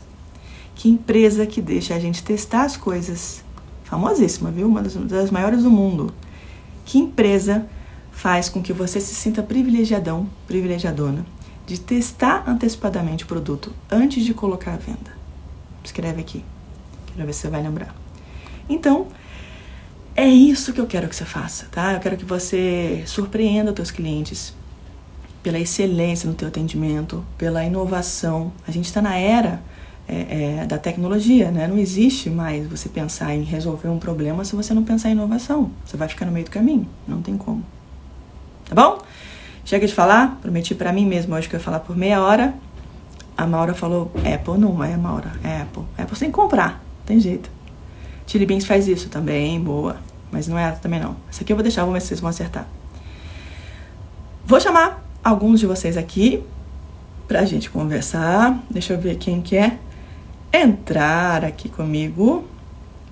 [0.73, 3.43] Que empresa que deixa a gente testar as coisas?
[3.83, 4.67] Famosíssima, viu?
[4.67, 6.11] Uma das, das maiores do mundo.
[6.83, 7.67] Que empresa
[8.23, 11.25] faz com que você se sinta privilegiadão, privilegiadona,
[11.67, 15.11] de testar antecipadamente o produto antes de colocar à venda?
[15.83, 16.41] Escreve aqui.
[17.07, 17.93] Quero ver se você vai lembrar.
[18.69, 19.07] Então,
[20.15, 21.91] é isso que eu quero que você faça, tá?
[21.91, 24.53] Eu quero que você surpreenda os teus clientes
[25.43, 28.53] pela excelência no teu atendimento, pela inovação.
[28.65, 29.61] A gente está na era
[30.07, 31.67] é, é, da tecnologia, né?
[31.67, 35.71] Não existe mais você pensar em resolver um problema se você não pensar em inovação.
[35.85, 37.72] Você vai ficar no meio do caminho, não tem como.
[38.73, 38.97] Tá bom?
[39.63, 42.55] Chega de falar, prometi para mim mesmo hoje que eu ia falar por meia hora.
[43.37, 45.83] A Maura falou Apple, não é Maura, é Apple.
[45.95, 47.51] Apple que comprar, tem jeito.
[48.25, 49.97] Chili Beans faz isso também, boa.
[50.31, 51.15] Mas não é ela também não.
[51.29, 52.67] Essa aqui eu vou deixar, vamos ver se vocês vão acertar.
[54.43, 56.43] Vou chamar alguns de vocês aqui
[57.27, 58.57] pra gente conversar.
[58.71, 59.77] Deixa eu ver quem quer
[60.51, 62.43] entrar aqui comigo.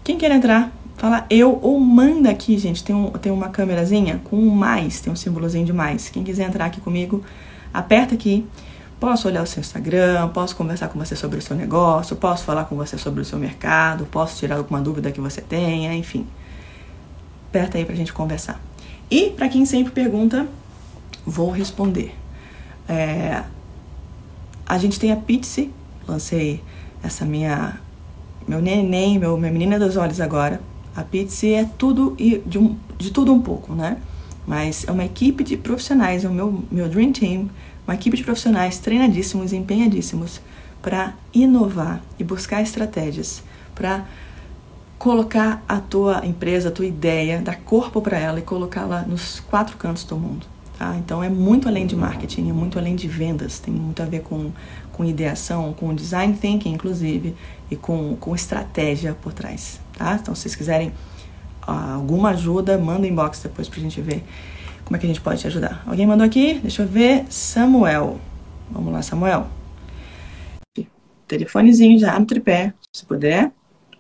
[0.03, 0.71] Quem quer entrar?
[1.01, 2.83] Fala eu ou manda aqui, gente.
[2.83, 6.09] Tem, um, tem uma câmerazinha com um mais, tem um símbolozinho de mais.
[6.09, 7.23] Quem quiser entrar aqui comigo,
[7.73, 8.45] aperta aqui.
[8.99, 12.65] Posso olhar o seu Instagram, posso conversar com você sobre o seu negócio, posso falar
[12.65, 16.27] com você sobre o seu mercado, posso tirar alguma dúvida que você tenha, enfim.
[17.49, 18.61] Aperta aí pra gente conversar.
[19.09, 20.47] E para quem sempre pergunta,
[21.25, 22.15] vou responder.
[22.87, 23.41] É,
[24.67, 25.71] a gente tem a Pitsy,
[26.07, 26.61] lancei
[27.01, 27.81] essa minha
[28.47, 30.61] meu neném, meu, minha menina dos olhos agora.
[30.95, 33.97] A Pitsy é tudo e de, um, de tudo um pouco, né?
[34.45, 37.49] Mas é uma equipe de profissionais, é o meu, meu Dream Team
[37.91, 40.39] uma equipe de profissionais treinadíssimos empenhadíssimos
[40.81, 43.43] para inovar e buscar estratégias
[43.75, 44.05] para
[44.97, 49.75] colocar a tua empresa, a tua ideia, dar corpo para ela e colocá-la nos quatro
[49.75, 50.45] cantos do mundo.
[50.77, 50.95] Tá?
[50.97, 54.21] Então é muito além de marketing, é muito além de vendas, tem muito a ver
[54.21, 54.51] com,
[54.93, 57.35] com ideação, com design thinking, inclusive,
[57.69, 59.80] e com, com estratégia por trás.
[59.97, 60.17] Tá?
[60.21, 60.89] Então, se vocês quiserem
[61.67, 64.23] uh, alguma ajuda, manda inbox depois para a gente ver
[64.91, 65.81] como é que a gente pode te ajudar?
[65.87, 66.55] Alguém mandou aqui?
[66.55, 67.25] Deixa eu ver.
[67.29, 68.19] Samuel.
[68.69, 69.47] Vamos lá, Samuel.
[71.25, 73.53] Telefonezinho já no tripé, se puder.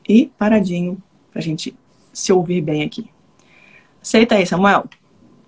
[0.05, 1.01] E paradinho,
[1.31, 1.73] pra gente
[2.11, 3.09] se ouvir bem aqui.
[4.01, 4.83] Aceita aí, Samuel.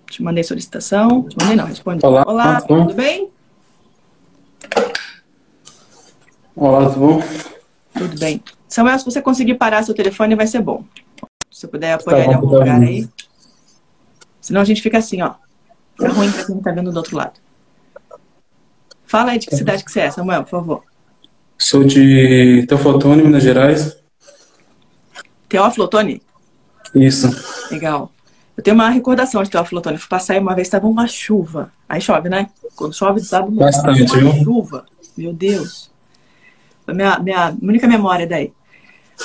[0.06, 1.24] Te mandei solicitação.
[1.24, 2.06] Te mandei não, responde.
[2.06, 3.28] Olá, Olá tudo, tudo bem?
[6.56, 7.53] Olá, tudo bom?
[7.96, 8.42] Tudo bem.
[8.68, 10.84] Samuel, se você conseguir parar seu telefone, vai ser bom.
[11.50, 13.08] Se você puder apoiar tá em algum tá lugar aí.
[14.40, 15.34] Senão a gente fica assim, ó.
[16.00, 17.40] É ruim pra quem tá vendo do outro lado.
[19.06, 20.84] Fala aí de que cidade que você é, Samuel, por favor.
[21.56, 23.96] Sou de Teoflotone, Minas Gerais.
[25.48, 26.20] Teófilo Otoni?
[26.94, 27.30] Isso.
[27.70, 28.10] Legal.
[28.56, 29.98] Eu tenho uma recordação de Teófilo Otoni.
[29.98, 31.72] Fui passar aí uma vez, estava uma chuva.
[31.88, 32.50] Aí chove, né?
[32.74, 33.48] Quando chove, sabe?
[33.48, 34.44] Uma, Bastante, uma viu?
[34.44, 34.84] chuva.
[35.16, 35.90] Meu Deus.
[36.88, 38.52] Minha, minha única memória daí.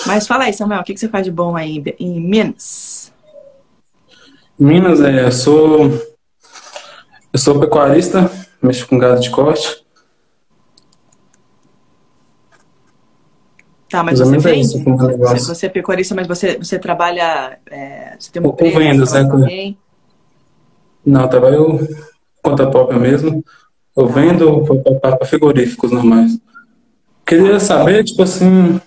[0.06, 3.12] Mas fala aí, Samuel, o que, que você faz de bom aí em Minas?
[4.58, 5.90] Minas, é, eu sou
[7.32, 8.30] eu sou pecuarista,
[8.62, 9.86] mexo com gado de corte.
[13.88, 14.68] Tá, mas você vende?
[14.68, 17.60] Você, você é pecuarista, mas você, você trabalha.
[17.70, 19.76] É, você tem uma com vendas, né?
[21.06, 21.88] Não, eu trabalho
[22.42, 23.44] conta própria mesmo.
[23.96, 24.14] Eu tá.
[24.14, 24.66] vendo
[25.02, 26.40] para frigoríficos normais.
[27.30, 28.82] Queria saber, tipo assim,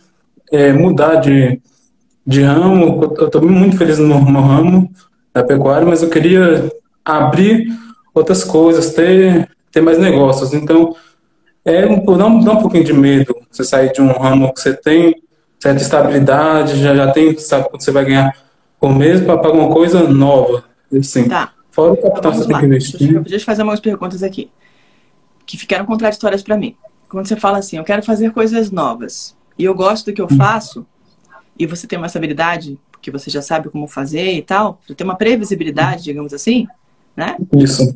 [0.51, 1.61] é, mudar de,
[2.27, 3.15] de ramo.
[3.17, 4.91] Eu estou muito feliz no meu ramo,
[5.33, 6.69] da pecuária, mas eu queria
[7.05, 7.69] abrir
[8.13, 10.53] outras coisas, ter, ter mais negócios.
[10.53, 10.97] Então,
[11.65, 14.61] é um, dá, um, dá um pouquinho de medo você sair de um ramo que
[14.61, 15.23] você tem
[15.61, 18.37] certa estabilidade, já, já tem, sabe quando você vai ganhar
[18.81, 20.65] por mês para pagar uma coisa nova.
[20.99, 21.29] Assim.
[21.29, 21.53] Tá.
[21.71, 22.99] Fora o capital que você tem que investir.
[22.99, 24.51] Deixa eu, deixa eu fazer umas perguntas aqui,
[25.47, 26.75] que ficaram contraditórias para mim.
[27.13, 30.29] Quando você fala assim, eu quero fazer coisas novas, e eu gosto do que eu
[30.33, 30.35] hum.
[30.35, 30.87] faço,
[31.59, 35.05] e você tem uma estabilidade que você já sabe como fazer e tal, para ter
[35.05, 36.67] uma previsibilidade, digamos assim,
[37.15, 37.37] né?
[37.55, 37.95] Isso.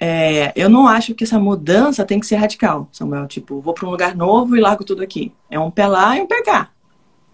[0.00, 3.26] É, eu não acho que essa mudança tem que ser radical, Samuel.
[3.26, 5.34] Tipo, vou para um lugar novo e largo tudo aqui.
[5.50, 6.70] É um pé lá e um pé cá.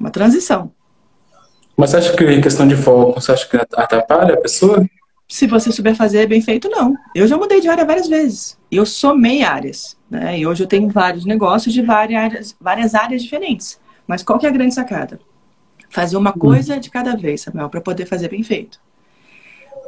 [0.00, 0.72] Uma transição.
[1.76, 4.84] Mas você acha que questão de foco, você acha que atrapalha a pessoa?
[5.28, 6.96] Se você souber fazer bem feito, não.
[7.14, 8.56] Eu já mudei de área várias vezes.
[8.70, 9.96] Eu somei áreas.
[10.08, 10.38] Né?
[10.38, 13.80] E hoje eu tenho vários negócios de várias, várias áreas diferentes.
[14.06, 15.18] Mas qual que é a grande sacada?
[15.88, 18.80] Fazer uma coisa de cada vez, Samuel, para poder fazer bem feito.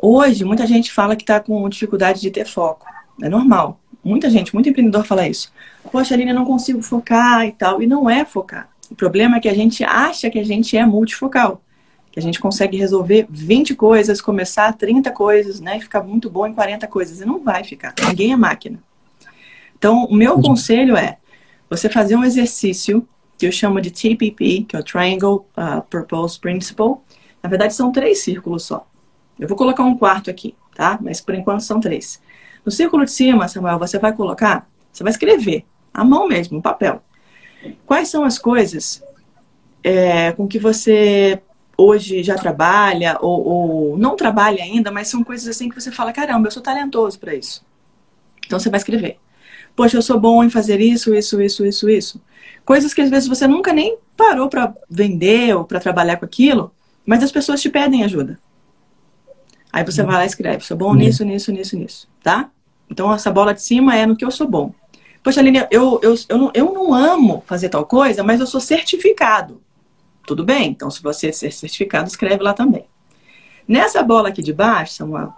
[0.03, 2.87] Hoje, muita gente fala que está com dificuldade de ter foco.
[3.23, 3.81] É normal.
[4.03, 5.53] Muita gente, muito empreendedor fala isso.
[5.91, 7.81] Poxa, Aline, eu não consigo focar e tal.
[7.81, 8.69] E não é focar.
[8.91, 11.63] O problema é que a gente acha que a gente é multifocal.
[12.11, 15.77] Que a gente consegue resolver 20 coisas, começar 30 coisas, né?
[15.77, 17.21] E ficar muito bom em 40 coisas.
[17.21, 17.95] E não vai ficar.
[18.09, 18.83] Ninguém é máquina.
[19.77, 21.19] Então, o meu conselho é
[21.71, 23.07] você fazer um exercício
[23.39, 26.97] que eu chamo de TPP, que é o Triangle uh, Purpose Principle.
[27.43, 28.87] Na verdade, são três círculos só.
[29.39, 30.99] Eu vou colocar um quarto aqui, tá?
[31.01, 32.21] Mas por enquanto são três.
[32.65, 36.63] No círculo de cima, Samuel, você vai colocar, você vai escrever, à mão mesmo, no
[36.63, 37.01] papel.
[37.87, 39.03] Quais são as coisas
[39.85, 41.41] é, com que você
[41.79, 46.13] hoje já trabalha ou, ou, não trabalha ainda, mas são coisas assim que você fala,
[46.13, 47.65] caramba, eu sou talentoso para isso.
[48.45, 49.19] Então você vai escrever.
[49.77, 52.21] Poxa, eu sou bom em fazer isso, isso, isso, isso, isso.
[52.65, 56.73] Coisas que às vezes você nunca nem parou para vender ou para trabalhar com aquilo,
[57.07, 58.41] mas as pessoas te pedem ajuda.
[59.73, 62.51] Aí você vai lá e escreve, sou bom nisso, nisso, nisso, nisso, tá?
[62.91, 64.75] Então essa bola de cima é no que eu sou bom.
[65.23, 68.61] Poxa, Aline, eu, eu, eu, não, eu não amo fazer tal coisa, mas eu sou
[68.61, 69.61] certificado.
[70.29, 70.69] Tudo bem?
[70.69, 72.85] Então, se você ser certificado, escreve lá também.
[73.67, 75.33] Nessa bola aqui de baixo, Samuel,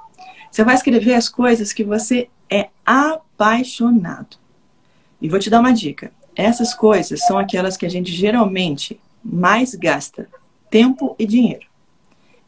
[0.50, 4.36] você vai escrever as coisas que você é apaixonado.
[5.22, 6.10] E vou te dar uma dica.
[6.34, 10.28] Essas coisas são aquelas que a gente geralmente mais gasta
[10.68, 11.66] tempo e dinheiro.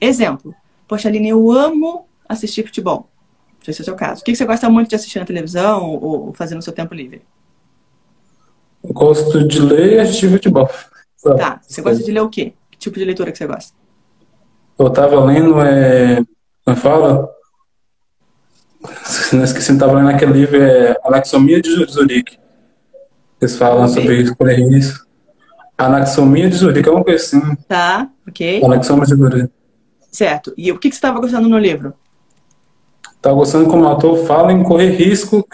[0.00, 0.52] Exemplo.
[0.88, 3.08] Poxa, Aline, eu amo assistir futebol.
[3.62, 4.22] Se é o seu caso.
[4.22, 7.22] O que você gosta muito de assistir na televisão ou fazer no seu tempo livre?
[8.82, 10.68] Eu gosto de ler e assistir futebol.
[11.22, 11.60] Tá.
[11.62, 12.54] Você gosta de ler o quê?
[12.70, 13.72] Que tipo de leitura que você gosta?
[14.78, 16.22] Eu tava lendo, é...
[16.64, 17.28] como fala?
[19.32, 22.38] Não esqueci, eu tava lendo aquele livro, é Anaxomia de Zurique.
[23.40, 23.94] Eles falam okay.
[23.94, 25.06] sobre escolher isso.
[25.78, 27.56] Anaxomia de Zurique, é uma coisa assim.
[27.68, 28.62] Tá, ok.
[28.64, 29.52] Anaxomia de Zurique.
[30.10, 30.52] Certo.
[30.56, 31.94] E o que, que você estava gostando no livro?
[33.16, 35.46] Estava gostando como o autor fala em correr risco,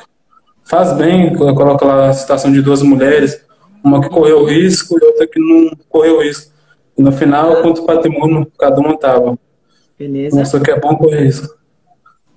[0.64, 3.42] faz bem, coloca lá a situação de duas mulheres,
[3.82, 6.52] uma que correu risco e outra que não correu risco.
[6.96, 7.62] E no final, ah.
[7.62, 9.38] quanto patrimônio cada uma estava.
[9.98, 10.36] Beleza.
[10.36, 11.56] Mostrou que é bom correr risco.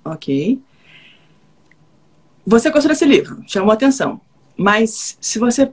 [0.04, 0.60] Ok.
[2.46, 4.20] Você gostou desse livro, chamou atenção.
[4.56, 5.70] Mas se você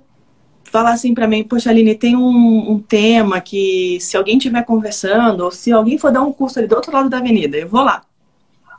[0.63, 5.43] falar assim para mim, poxa, Aline, tem um, um, tema que se alguém estiver conversando,
[5.43, 7.83] ou se alguém for dar um curso ali do outro lado da avenida, eu vou
[7.83, 8.03] lá.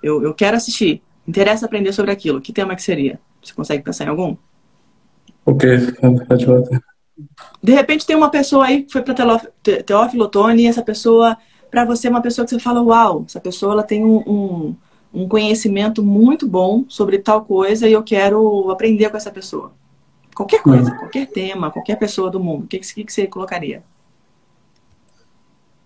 [0.03, 1.03] Eu, eu quero assistir.
[1.27, 2.41] Interessa aprender sobre aquilo.
[2.41, 3.21] Que tema que seria?
[3.43, 4.37] Você consegue pensar em algum?
[5.51, 5.95] Ok.
[7.63, 9.15] De repente tem uma pessoa aí que foi para
[9.85, 11.37] Teófilo Otoni e essa pessoa,
[11.71, 14.77] para você, é uma pessoa que você fala, uau, essa pessoa ela tem um, um,
[15.13, 19.73] um conhecimento muito bom sobre tal coisa e eu quero aprender com essa pessoa.
[20.35, 20.97] Qualquer coisa, hum.
[20.97, 22.65] qualquer tema, qualquer pessoa do mundo.
[22.65, 23.83] O que, que, que você colocaria?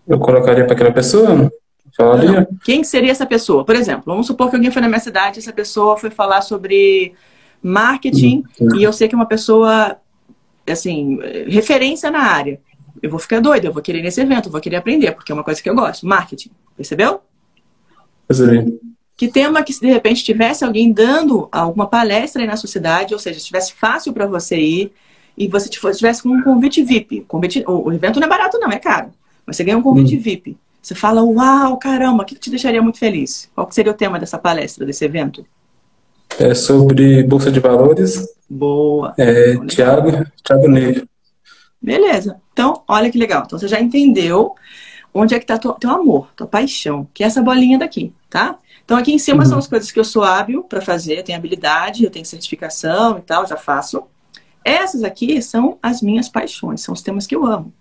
[0.06, 1.50] Eu colocaria para aquela pessoa?
[1.96, 2.40] Falaria?
[2.40, 3.64] Não, Quem seria essa pessoa?
[3.64, 7.14] Por exemplo, vamos supor que alguém foi na minha cidade, essa pessoa foi falar sobre
[7.64, 9.96] marketing hum, e eu sei que é uma pessoa,
[10.68, 12.60] assim, referência na área.
[13.02, 15.34] Eu vou ficar doida, eu vou querer nesse evento, eu vou querer aprender, porque é
[15.34, 16.06] uma coisa que eu gosto.
[16.06, 16.50] Marketing.
[16.76, 17.20] Percebeu?
[18.28, 18.78] Percebi.
[19.16, 23.14] Que tema que se de repente tivesse alguém dando alguma palestra aí na sua cidade,
[23.14, 24.92] ou seja, estivesse fácil para você ir
[25.36, 27.24] e você tivesse com um convite VIP.
[27.28, 29.10] Convite, o, evento não é barato não, é caro.
[29.46, 30.20] Mas você ganha um convite hum.
[30.20, 30.56] VIP.
[30.82, 33.50] Você fala, uau, caramba, o que te deixaria muito feliz?
[33.54, 35.46] Qual seria o tema dessa palestra, desse evento?
[36.38, 38.26] É sobre Bolsa de Valores.
[38.48, 39.14] Boa.
[39.16, 40.10] É, Tiago,
[40.42, 41.08] Tiago Neve.
[41.80, 42.40] Beleza.
[42.52, 43.44] Então, olha que legal.
[43.46, 44.54] Então, você já entendeu
[45.12, 48.58] onde é que está teu amor, tua paixão, que é essa bolinha daqui, tá?
[48.84, 49.48] Então, aqui em cima uhum.
[49.48, 53.18] são as coisas que eu sou hábil para fazer, eu tenho habilidade, eu tenho certificação
[53.18, 54.02] e tal, já faço.
[54.64, 57.72] Essas aqui são as minhas paixões, são os temas que eu amo.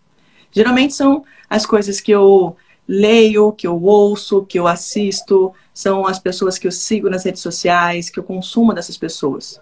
[0.52, 2.56] Geralmente são as coisas que eu
[2.88, 7.42] leio, que eu ouço, que eu assisto, são as pessoas que eu sigo nas redes
[7.42, 9.60] sociais, que eu consumo dessas pessoas.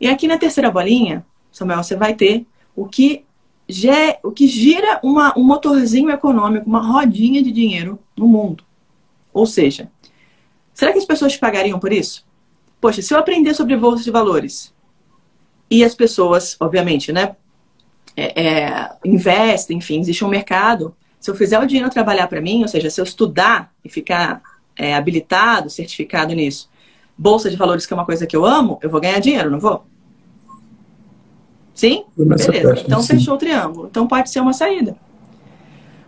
[0.00, 3.24] E aqui na terceira bolinha, Samuel, você vai ter o que,
[4.22, 8.64] o que gira uma, um motorzinho econômico, uma rodinha de dinheiro no mundo.
[9.32, 9.90] Ou seja,
[10.78, 12.24] Será que as pessoas te pagariam por isso?
[12.80, 14.72] Poxa, se eu aprender sobre bolsa de valores
[15.68, 17.34] e as pessoas, obviamente, né,
[18.16, 20.94] é, é, investem, enfim, existe um mercado.
[21.18, 24.40] Se eu fizer o dinheiro trabalhar para mim, ou seja, se eu estudar e ficar
[24.78, 26.70] é, habilitado, certificado nisso,
[27.16, 29.58] bolsa de valores, que é uma coisa que eu amo, eu vou ganhar dinheiro, não
[29.58, 29.84] vou?
[31.74, 32.04] Sim?
[32.16, 32.82] Beleza.
[32.86, 33.88] Então fechou o triângulo.
[33.88, 34.96] Então pode ser uma saída.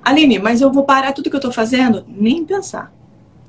[0.03, 2.05] Aline, mas eu vou parar tudo que eu estou fazendo?
[2.09, 2.93] Nem pensar.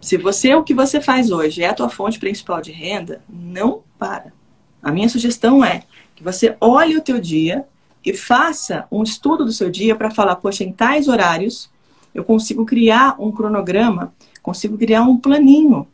[0.02, 3.82] Se você o que você faz hoje é a tua fonte principal de renda, não
[3.98, 4.34] para.
[4.82, 5.84] A minha sugestão é
[6.16, 7.66] que você olhe o teu dia
[8.04, 11.70] e faça um estudo do seu dia para falar, poxa, em tais horários
[12.14, 15.88] eu consigo criar um cronograma, consigo criar um planinho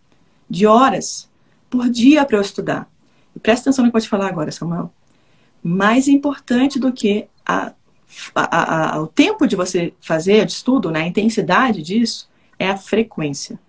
[0.50, 1.30] de horas
[1.70, 2.90] por dia para eu estudar.
[3.36, 4.92] E presta atenção no que eu vou te falar agora, Samuel.
[5.62, 7.74] Mais importante do que a,
[8.34, 12.78] a, a, o tempo de você fazer de estudo, né, a intensidade disso, é a
[12.78, 13.60] frequência.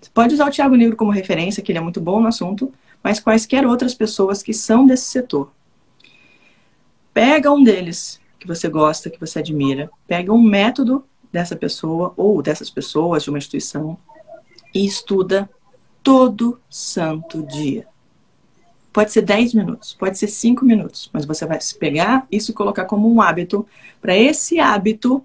[0.00, 2.72] Você pode usar o Tiago Negro como referência, que ele é muito bom no assunto,
[3.02, 5.52] mas quaisquer outras pessoas que são desse setor.
[7.12, 11.04] pega um deles que você gosta, que você admira, pega um método
[11.34, 13.98] dessa pessoa ou dessas pessoas de uma instituição
[14.72, 15.50] e estuda
[16.00, 17.88] todo santo dia.
[18.92, 22.84] Pode ser 10 minutos, pode ser 5 minutos, mas você vai pegar isso e colocar
[22.84, 23.66] como um hábito,
[24.00, 25.24] para esse hábito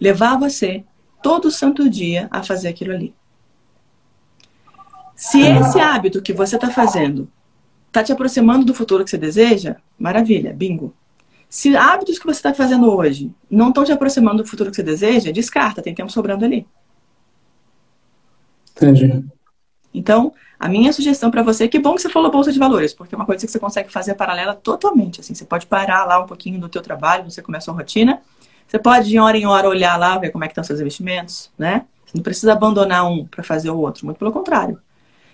[0.00, 0.82] levar você
[1.22, 3.14] todo santo dia a fazer aquilo ali.
[5.14, 7.28] Se esse hábito que você está fazendo
[7.88, 10.94] está te aproximando do futuro que você deseja, maravilha, bingo.
[11.48, 14.82] Se hábitos que você está fazendo hoje não estão te aproximando do futuro que você
[14.82, 16.66] deseja, descarta, tem tempo sobrando ali.
[18.76, 19.24] Entendi.
[19.92, 23.14] Então, a minha sugestão para você, que bom que você falou bolsa de valores, porque
[23.14, 26.26] é uma coisa que você consegue fazer paralela totalmente, assim, você pode parar lá um
[26.26, 28.20] pouquinho do teu trabalho, você começa a rotina,
[28.66, 31.50] você pode de hora em hora olhar lá, ver como é que estão seus investimentos,
[31.58, 31.86] né?
[32.04, 34.80] Você não precisa abandonar um para fazer o outro, muito pelo contrário.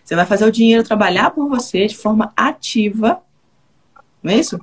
[0.05, 3.21] Você vai fazer o dinheiro trabalhar por você de forma ativa,
[4.23, 4.61] não é isso?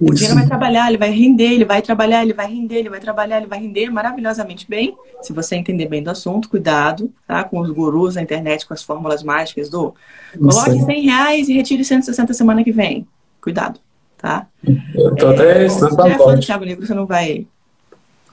[0.00, 3.00] O dinheiro vai trabalhar, ele vai render, ele vai trabalhar, ele vai render, ele vai
[3.00, 4.96] trabalhar, ele vai render maravilhosamente bem.
[5.20, 7.44] Se você entender bem do assunto, cuidado, tá?
[7.44, 9.94] Com os gurus da internet, com as fórmulas mágicas do
[10.38, 13.06] coloque 100 reais e retire 160 semana que vem.
[13.42, 13.78] Cuidado,
[14.16, 14.46] tá?
[14.94, 17.46] Eu tô é, até estudando é fã do Thiago Negro, você não vai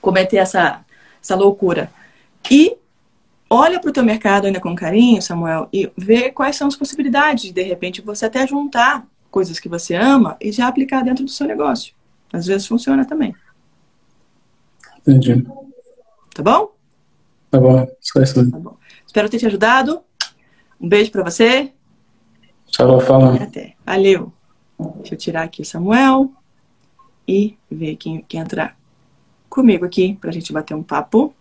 [0.00, 0.80] cometer essa,
[1.22, 1.90] essa loucura.
[2.50, 2.78] E
[3.50, 7.44] olha para o teu mercado ainda com carinho, Samuel, e vê quais são as possibilidades
[7.44, 11.30] de, de repente, você até juntar coisas que você ama e já aplicar dentro do
[11.30, 11.94] seu negócio.
[12.32, 13.34] Às vezes funciona também.
[15.00, 15.46] Entendi.
[16.34, 16.72] Tá bom?
[17.50, 18.50] Tá bom, só isso.
[18.50, 18.76] Tá bom.
[19.06, 20.02] Espero ter te ajudado.
[20.80, 21.72] Um beijo para você.
[22.66, 23.34] Tchau, fala.
[23.42, 23.74] Até.
[23.84, 24.32] Valeu.
[24.98, 26.30] Deixa eu tirar aqui o Samuel
[27.26, 28.78] e ver quem quer entrar
[29.48, 31.34] comigo aqui pra gente bater um papo.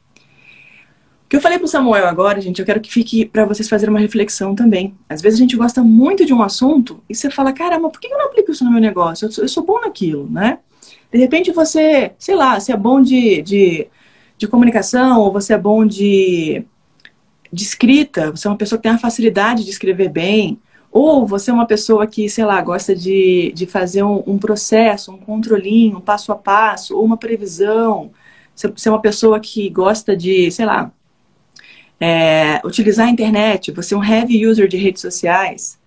[1.27, 3.93] O que eu falei pro Samuel agora, gente, eu quero que fique para vocês fazerem
[3.93, 4.95] uma reflexão também.
[5.09, 8.07] Às vezes a gente gosta muito de um assunto e você fala, caramba, por que
[8.07, 9.29] eu não aplico isso no meu negócio?
[9.37, 10.59] Eu sou, bom naquilo, né?
[11.11, 13.87] De repente você, sei lá, você é bom de, de,
[14.37, 16.63] de comunicação, ou você é bom de,
[17.51, 20.57] de escrita, você é uma pessoa que tem a facilidade de escrever bem,
[20.89, 25.11] ou você é uma pessoa que, sei lá, gosta de, de fazer um, um processo,
[25.11, 28.11] um controlinho, um passo a passo, ou uma previsão.
[28.55, 30.91] Você é uma pessoa que gosta de, sei lá,
[31.99, 35.79] é, utilizar a internet, você é um heavy user de redes sociais,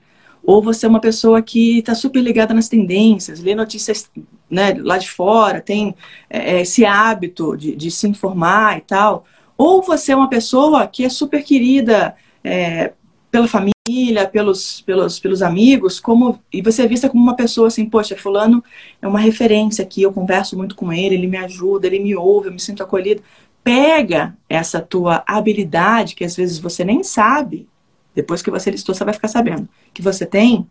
[0.42, 4.10] ou você é uma pessoa que está super ligada nas tendências, lê notícias
[4.50, 5.94] né, lá de fora, tem
[6.28, 9.24] é, é, esse hábito de, de, se informar e tal,
[9.56, 12.92] ou você é uma pessoa que é super querida é,
[13.30, 17.86] pela família, pelos, pelos, pelos amigos, como e você é vista como uma pessoa assim,
[17.86, 18.62] poxa, fulano
[19.00, 22.48] é uma referência aqui, eu converso muito com ele, ele me ajuda, ele me ouve,
[22.48, 23.22] eu me sinto acolhido
[23.62, 27.68] pega essa tua habilidade, que às vezes você nem sabe,
[28.14, 30.66] depois que você listou, você vai ficar sabendo, que você tem,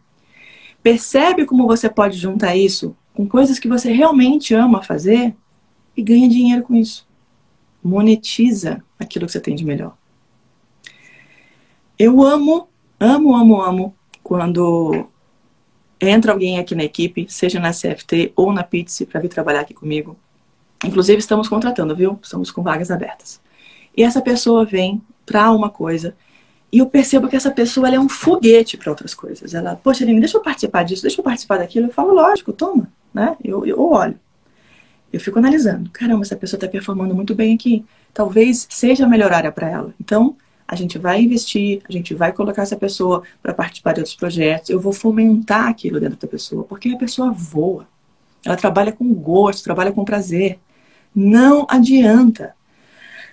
[0.82, 5.36] percebe como você pode juntar isso com coisas que você realmente ama fazer
[5.96, 7.08] e ganha dinheiro com isso.
[7.84, 9.98] Monetiza aquilo que você tem de melhor.
[11.98, 12.70] Eu amo,
[13.00, 15.08] amo, amo, amo quando
[16.00, 19.74] entra alguém aqui na equipe, seja na CFT ou na Pizza, para vir trabalhar aqui
[19.74, 20.18] comigo
[20.86, 22.18] Inclusive, estamos contratando, viu?
[22.22, 23.42] Estamos com vagas abertas.
[23.96, 26.16] E essa pessoa vem para uma coisa
[26.72, 29.54] e eu percebo que essa pessoa é um foguete para outras coisas.
[29.54, 31.88] Ela, poxa, Aline, deixa eu participar disso, deixa eu participar daquilo.
[31.88, 33.36] Eu falo, lógico, toma, né?
[33.44, 34.20] Eu, eu olho.
[35.12, 35.90] Eu fico analisando.
[35.90, 37.84] Caramba, essa pessoa está performando muito bem aqui.
[38.14, 39.94] Talvez seja a melhor área para ela.
[40.00, 40.36] Então,
[40.68, 44.70] a gente vai investir, a gente vai colocar essa pessoa para participar de outros projetos.
[44.70, 47.88] Eu vou fomentar aquilo dentro da pessoa, porque a pessoa voa.
[48.46, 50.60] Ela trabalha com gosto, trabalha com prazer.
[51.16, 52.54] Não adianta.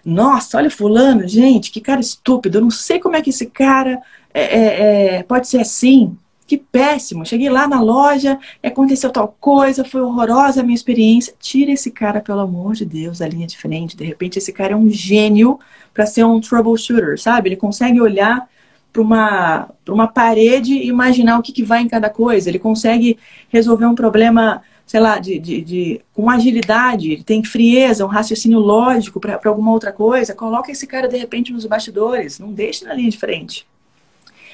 [0.05, 2.59] Nossa, olha fulano, gente, que cara estúpido.
[2.59, 4.01] Eu não sei como é que esse cara
[4.33, 6.16] é, é, é, pode ser assim.
[6.47, 7.27] Que péssimo.
[7.27, 11.35] Cheguei lá na loja, aconteceu tal coisa, foi horrorosa a minha experiência.
[11.41, 13.97] Tira esse cara, pelo amor de Deus, da linha de frente.
[13.97, 15.59] De repente, esse cara é um gênio
[15.93, 17.49] para ser um troubleshooter, sabe?
[17.49, 18.49] Ele consegue olhar
[18.93, 22.49] para uma, uma parede e imaginar o que, que vai em cada coisa.
[22.49, 23.18] Ele consegue
[23.49, 29.18] resolver um problema sei lá, de, de, de, com agilidade, tem frieza, um raciocínio lógico
[29.18, 33.11] para alguma outra coisa, coloca esse cara de repente nos bastidores, não deixe na linha
[33.11, 33.66] de frente.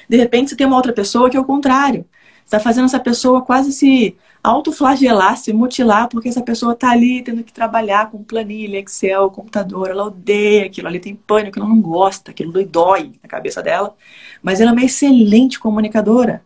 [0.09, 2.03] De repente você tem uma outra pessoa que é o contrário.
[2.43, 7.43] Está fazendo essa pessoa quase se autoflagelar, se mutilar, porque essa pessoa está ali tendo
[7.43, 12.31] que trabalhar com planilha, Excel, computador, ela odeia aquilo, ali tem pânico, ela não gosta,
[12.31, 13.95] aquilo dói na cabeça dela,
[14.41, 16.43] mas ela é uma excelente comunicadora.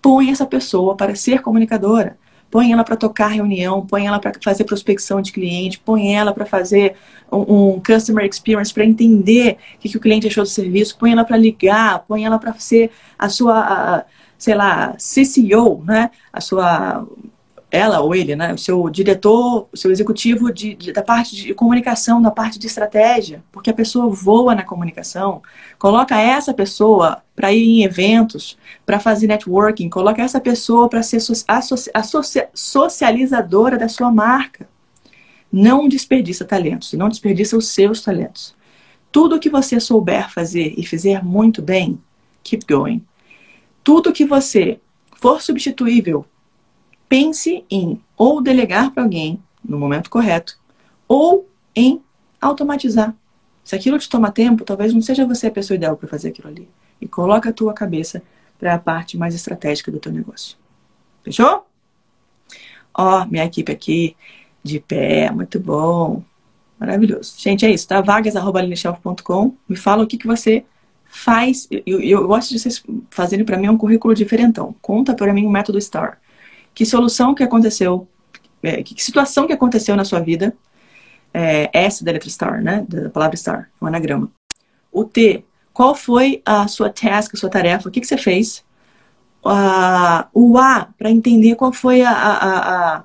[0.00, 2.19] Põe essa pessoa para ser comunicadora
[2.50, 6.44] põe ela para tocar reunião, põe ela para fazer prospecção de cliente, põe ela para
[6.44, 6.96] fazer
[7.30, 11.12] um, um, customer experience, para entender o que, que, o cliente achou do serviço, põe
[11.12, 14.04] ela para ligar, põe ela para ser a sua, a,
[14.36, 16.10] sei lá, CCO, né?
[16.32, 17.06] A sua
[17.70, 21.54] ela ou ele, né, o seu diretor, o seu executivo de, de, da parte de
[21.54, 25.40] comunicação, da parte de estratégia, porque a pessoa voa na comunicação,
[25.78, 31.18] coloca essa pessoa para ir em eventos, para fazer networking, coloca essa pessoa para ser
[31.48, 32.02] a
[32.52, 34.68] socializadora da sua marca.
[35.52, 38.54] Não desperdiça talentos, não desperdiça os seus talentos.
[39.12, 42.00] Tudo que você souber fazer e fizer muito bem,
[42.42, 43.04] keep going.
[43.82, 44.80] Tudo que você
[45.16, 46.24] for substituível
[47.10, 50.56] pense em ou delegar para alguém no momento correto,
[51.08, 52.00] ou em
[52.40, 53.14] automatizar.
[53.64, 56.48] Se aquilo te toma tempo, talvez não seja você a pessoa ideal para fazer aquilo
[56.48, 56.68] ali.
[57.00, 58.22] E coloca a tua cabeça
[58.58, 60.56] para a parte mais estratégica do teu negócio.
[61.24, 61.66] Fechou?
[62.94, 64.16] Ó, minha equipe aqui
[64.62, 66.22] de pé, muito bom.
[66.78, 67.34] Maravilhoso.
[67.38, 68.00] Gente, é isso, tá?
[68.00, 69.54] vagas.lineshelf.com.
[69.68, 70.64] Me fala o que, que você
[71.04, 71.66] faz.
[71.70, 74.74] Eu, eu gosto de vocês fazerem para mim um currículo diferentão.
[74.80, 76.20] Conta para mim o método STAR
[76.74, 78.08] que solução que aconteceu,
[78.62, 80.54] é, que situação que aconteceu na sua vida,
[81.32, 84.30] é, S da letra star, né, da palavra star, um anagrama.
[84.92, 88.64] O T, qual foi a sua task, a sua tarefa, o que, que você fez?
[89.42, 93.04] Uh, o A, para entender qual foi a, a, a,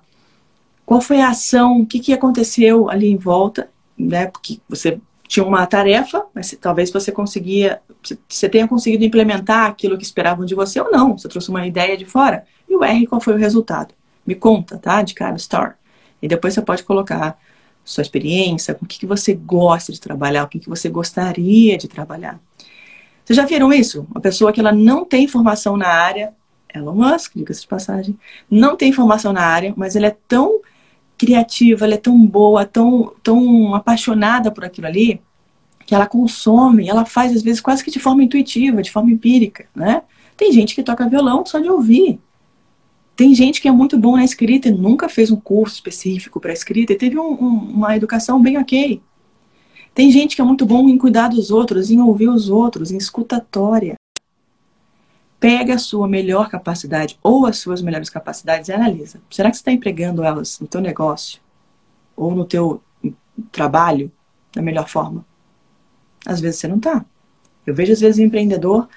[0.85, 5.45] qual foi a ação, o que, que aconteceu ali em volta, né, porque você tinha
[5.45, 7.81] uma tarefa, mas talvez você conseguia,
[8.27, 11.97] você tenha conseguido implementar aquilo que esperavam de você ou não, você trouxe uma ideia
[11.97, 12.45] de fora.
[12.69, 13.93] E o R, qual foi o resultado?
[14.25, 15.01] Me conta, tá?
[15.01, 15.77] De cada star.
[16.21, 17.37] E depois você pode colocar
[17.83, 21.77] sua experiência, com o que, que você gosta de trabalhar, o que, que você gostaria
[21.77, 22.39] de trabalhar.
[23.23, 24.07] Vocês já viram isso?
[24.09, 26.33] Uma pessoa que ela não tem formação na área,
[26.73, 28.17] Elon Musk, diga-se de passagem,
[28.49, 30.61] não tem formação na área, mas ela é tão
[31.17, 35.21] criativa, ela é tão boa, tão, tão apaixonada por aquilo ali,
[35.85, 39.67] que ela consome, ela faz às vezes quase que de forma intuitiva, de forma empírica,
[39.75, 40.01] né?
[40.35, 42.19] Tem gente que toca violão só de ouvir.
[43.15, 46.51] Tem gente que é muito bom na escrita e nunca fez um curso específico para
[46.51, 49.01] escrita e teve um, um, uma educação bem ok.
[49.93, 52.97] Tem gente que é muito bom em cuidar dos outros, em ouvir os outros, em
[52.97, 53.95] escutatória.
[55.39, 59.21] Pega a sua melhor capacidade ou as suas melhores capacidades e analisa.
[59.29, 61.39] Será que você está empregando elas no teu negócio
[62.15, 62.81] ou no teu
[63.51, 64.11] trabalho
[64.53, 65.25] da melhor forma?
[66.25, 67.05] Às vezes você não está.
[67.65, 68.87] Eu vejo às vezes um empreendedor,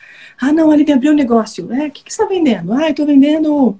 [0.40, 1.72] ah não, ele abriu um negócio.
[1.72, 2.72] É, o que, que você está vendendo?
[2.72, 3.78] Ah, eu estou vendendo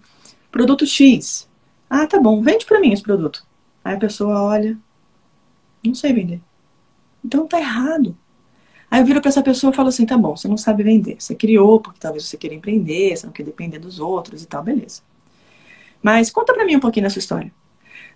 [0.50, 1.48] produto X.
[1.88, 3.46] Ah, tá bom, vende para mim esse produto.
[3.84, 4.76] Aí a pessoa olha,
[5.84, 6.40] não sei vender.
[7.24, 8.16] Então tá errado.
[8.91, 11.16] Aí eu viro para essa pessoa e falo assim: tá bom, você não sabe vender.
[11.18, 14.62] Você criou porque talvez você queira empreender, você não quer depender dos outros e tal,
[14.62, 15.03] beleza.
[16.03, 17.53] Mas conta para mim um pouquinho dessa história.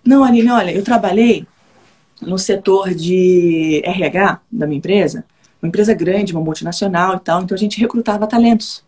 [0.05, 1.47] Não, Aline, olha, eu trabalhei
[2.20, 5.25] no setor de RH da minha empresa,
[5.61, 8.85] uma empresa grande, uma multinacional e tal, então a gente recrutava talentos.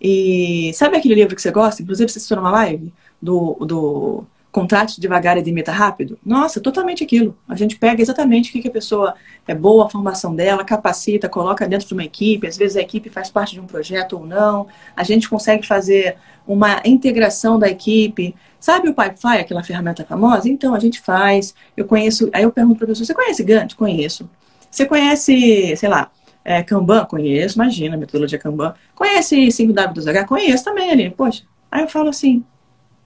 [0.00, 1.82] E sabe aquele livro que você gosta?
[1.82, 4.24] Inclusive, você assistiu numa live do, do
[4.54, 6.16] Contrate Devagar e Demita Rápido?
[6.24, 7.36] Nossa, totalmente aquilo.
[7.48, 9.16] A gente pega exatamente o que, que a pessoa
[9.48, 12.46] é boa, a formação dela, capacita, coloca dentro de uma equipe.
[12.46, 14.68] Às vezes a equipe faz parte de um projeto ou não.
[14.94, 18.32] A gente consegue fazer uma integração da equipe.
[18.60, 20.48] Sabe o Pipefy, aquela ferramenta famosa?
[20.48, 21.52] Então, a gente faz.
[21.76, 22.30] Eu conheço.
[22.32, 23.74] Aí eu pergunto para a pessoa: você conhece Gantt?
[23.74, 24.30] Conheço.
[24.70, 26.12] Você conhece, sei lá,
[26.44, 27.06] é, Kanban?
[27.06, 28.72] Conheço, imagina, metodologia Kanban.
[28.94, 30.26] Conhece 5W2H?
[30.26, 31.10] Conheço também, ali.
[31.10, 31.42] Poxa,
[31.72, 32.44] aí eu falo assim,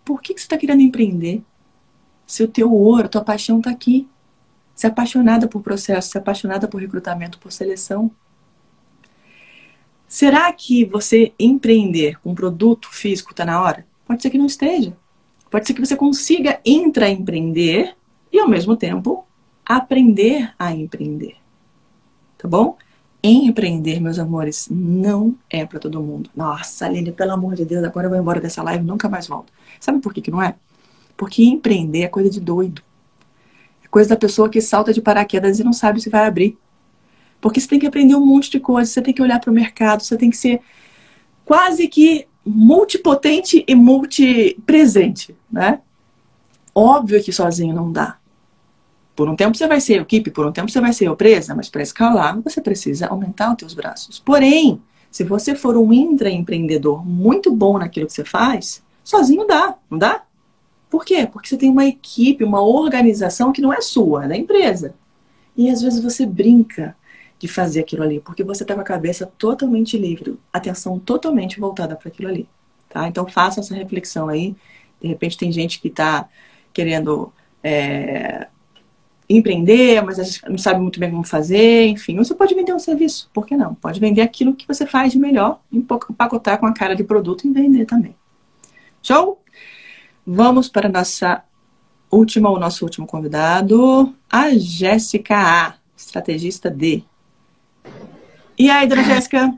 [0.08, 1.42] por que, que você está querendo empreender?
[2.26, 4.08] Se o teu ouro, tua paixão está aqui.
[4.74, 8.10] Você é apaixonada por processo, você é apaixonada por recrutamento, por seleção.
[10.06, 13.86] Será que você empreender com um produto físico está na hora?
[14.06, 14.96] Pode ser que não esteja.
[15.50, 17.94] Pode ser que você consiga intraempreender
[18.32, 19.26] e, ao mesmo tempo,
[19.62, 21.36] aprender a empreender.
[22.38, 22.78] Tá bom?
[23.22, 26.30] Empreender, meus amores, não é para todo mundo.
[26.36, 29.52] Nossa, Aline, pelo amor de Deus, agora eu vou embora dessa live, nunca mais volto.
[29.80, 30.54] Sabe por que, que não é?
[31.16, 32.80] Porque empreender é coisa de doido.
[33.84, 36.56] É coisa da pessoa que salta de paraquedas e não sabe se vai abrir.
[37.40, 39.54] Porque você tem que aprender um monte de coisas, você tem que olhar para o
[39.54, 40.60] mercado, você tem que ser
[41.44, 45.80] quase que multipotente e multipresente, né?
[46.74, 48.18] Óbvio que sozinho não dá.
[49.18, 51.68] Por um tempo você vai ser equipe, por um tempo você vai ser presa, mas
[51.68, 54.20] para escalar você precisa aumentar os teus braços.
[54.20, 59.98] Porém, se você for um intraempreendedor muito bom naquilo que você faz, sozinho dá, não
[59.98, 60.22] dá?
[60.88, 61.26] Por quê?
[61.26, 64.94] Porque você tem uma equipe, uma organização que não é sua, é da empresa.
[65.56, 66.96] E às vezes você brinca
[67.40, 71.96] de fazer aquilo ali, porque você está com a cabeça totalmente livre, atenção totalmente voltada
[71.96, 72.48] para aquilo ali.
[72.88, 73.08] Tá?
[73.08, 74.54] Então faça essa reflexão aí.
[75.02, 76.28] De repente tem gente que está
[76.72, 77.32] querendo
[77.64, 78.46] é,
[79.28, 82.16] empreender, mas a gente não sabe muito bem como fazer, enfim.
[82.16, 83.74] Você pode vender um serviço, por que não?
[83.74, 87.52] Pode vender aquilo que você faz de melhor, empacotar com a cara de produto e
[87.52, 88.16] vender também.
[89.02, 89.42] Show?
[90.26, 91.44] Vamos para a nossa
[92.10, 97.02] última, o nosso último convidado, a Jéssica A, estrategista D.
[98.58, 99.52] E aí, dona Jéssica?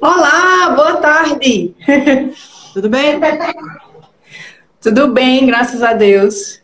[0.00, 1.74] Olá, boa tarde.
[2.72, 3.18] Tudo bem?
[4.80, 6.57] Tudo bem, graças a Deus.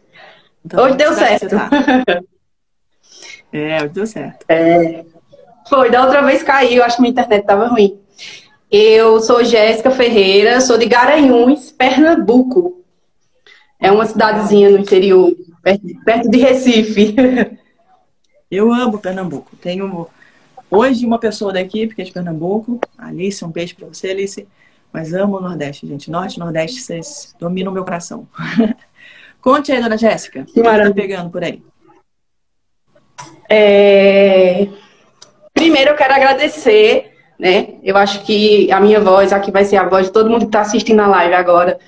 [0.64, 1.48] Então, hoje deu certo.
[1.48, 1.70] Tá?
[3.52, 4.44] É, hoje deu certo.
[4.48, 5.04] É,
[5.68, 7.96] foi, da outra vez caiu, acho que minha internet estava ruim.
[8.68, 12.82] Eu sou Jéssica Ferreira, sou de Garanhuns, Pernambuco.
[13.78, 15.32] É uma cidadezinha no interior,
[16.04, 17.14] perto de Recife.
[18.50, 19.54] Eu amo Pernambuco.
[19.56, 20.08] Tenho
[20.68, 24.48] hoje uma pessoa da equipe que é de Pernambuco, Alice, um beijo para você, Alice.
[24.92, 26.10] Mas amo o Nordeste, gente.
[26.10, 28.26] Norte e Nordeste, vocês dominam o meu coração.
[29.44, 30.40] Conte aí, dona Jéssica.
[30.40, 31.62] O que está pegando por aí?
[33.46, 34.68] É...
[35.52, 37.74] Primeiro, eu quero agradecer, né?
[37.82, 40.46] Eu acho que a minha voz aqui vai ser a voz de todo mundo que
[40.46, 41.78] está assistindo a live agora,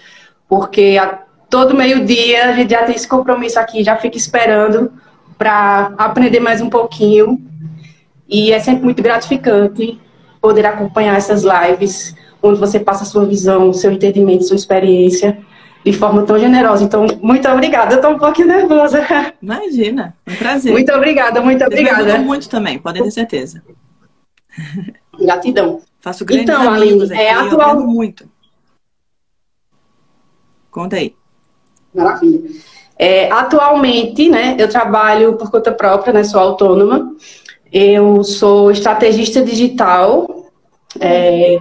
[0.46, 4.92] porque a todo meio-dia a gente já tem esse compromisso aqui, já fica esperando
[5.38, 7.40] para aprender mais um pouquinho.
[8.28, 9.98] E é sempre muito gratificante
[10.42, 15.38] poder acompanhar essas lives onde você passa a sua visão, seu entendimento, sua experiência
[15.86, 16.82] de forma tão generosa.
[16.82, 17.94] Então, muito obrigada.
[17.94, 19.06] Eu estou um pouquinho nervosa.
[19.40, 20.72] Imagina, é um prazer.
[20.72, 22.18] Muito obrigada, muito Vocês obrigada.
[22.18, 23.62] muito também, podem ter certeza.
[25.16, 25.80] Gratidão.
[26.00, 27.80] Faço grandes então, amigos Aline, aqui, é atual...
[27.80, 28.28] muito.
[30.72, 31.14] Conta aí.
[31.94, 32.50] Maravilha.
[32.98, 37.14] É, atualmente, né, eu trabalho por conta própria, né, sou autônoma.
[37.72, 40.50] Eu sou estrategista digital.
[40.98, 41.58] É,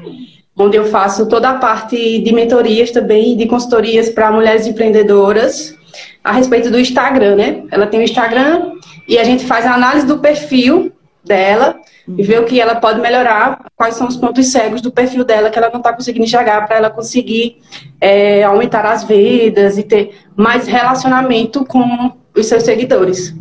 [0.58, 5.76] onde eu faço toda a parte de mentorias também, de consultorias para mulheres empreendedoras
[6.24, 7.64] a respeito do Instagram, né?
[7.72, 8.74] Ela tem o Instagram
[9.08, 10.92] e a gente faz a análise do perfil
[11.24, 15.24] dela e vê o que ela pode melhorar, quais são os pontos cegos do perfil
[15.26, 17.58] dela que ela não está conseguindo enxergar para ela conseguir
[18.00, 23.34] é, aumentar as vendas e ter mais relacionamento com os seus seguidores.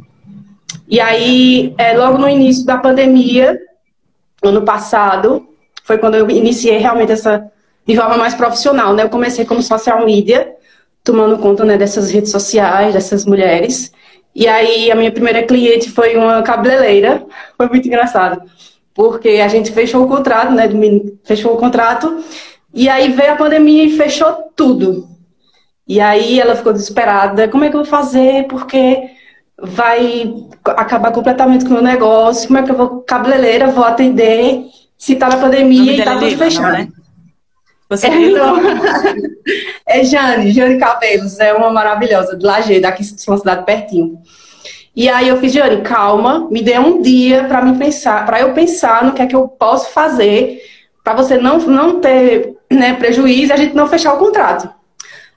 [0.88, 3.58] E aí, é, logo no início da pandemia,
[4.42, 5.46] ano passado,
[5.84, 7.46] foi quando eu iniciei realmente essa
[7.86, 9.02] de forma mais profissional, né?
[9.02, 10.54] Eu comecei como social media,
[11.04, 13.92] tomando conta né, dessas redes sociais, dessas mulheres.
[14.34, 17.24] E aí a minha primeira cliente foi uma cabeleireira,
[17.58, 18.42] foi muito engraçado,
[18.94, 20.64] porque a gente fechou o contrato, né?
[21.22, 22.24] Fechou o contrato
[22.72, 25.06] e aí veio a pandemia e fechou tudo.
[25.86, 28.46] E aí ela ficou desesperada, como é que eu vou fazer?
[28.48, 29.02] Porque
[29.60, 34.64] vai acabar completamente com o meu negócio, como é que eu vou cabeleireira, vou atender
[35.04, 36.64] se tá na pandemia e tá tudo Lima, fechado.
[36.64, 36.88] Não, né?
[37.90, 38.56] Você é, não.
[39.86, 44.18] é Jane, Jane Cabelos, é uma maravilhosa, de Lajeado, aqui de uma cidade pertinho.
[44.96, 48.54] E aí eu fiz, Jane, calma, me dê um dia para me pensar, para eu
[48.54, 50.62] pensar no que é que eu posso fazer
[51.04, 54.70] para você não, não ter né, prejuízo e a gente não fechar o contrato.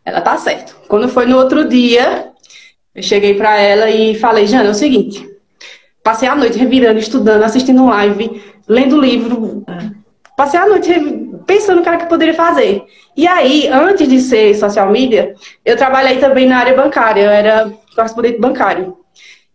[0.06, 0.78] Ela tá certo.
[0.88, 2.30] Quando foi no outro dia,
[2.96, 5.30] eu cheguei para ela e falei, Jane, é o seguinte,
[6.02, 9.64] passei a noite revirando, estudando, assistindo live, lendo livro.
[10.36, 10.92] Passei a noite
[11.46, 12.84] pensando o que era que eu poderia fazer.
[13.16, 15.34] E aí, antes de ser social media,
[15.66, 18.98] eu trabalhei também na área bancária, eu era correspondente bancário.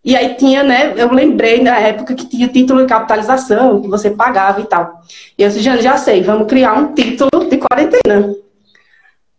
[0.04, 4.10] E aí tinha, né, eu lembrei na época que tinha título de capitalização, que você
[4.10, 5.00] pagava e tal.
[5.38, 8.34] E eu disse, já, já sei, vamos criar um título de quarentena.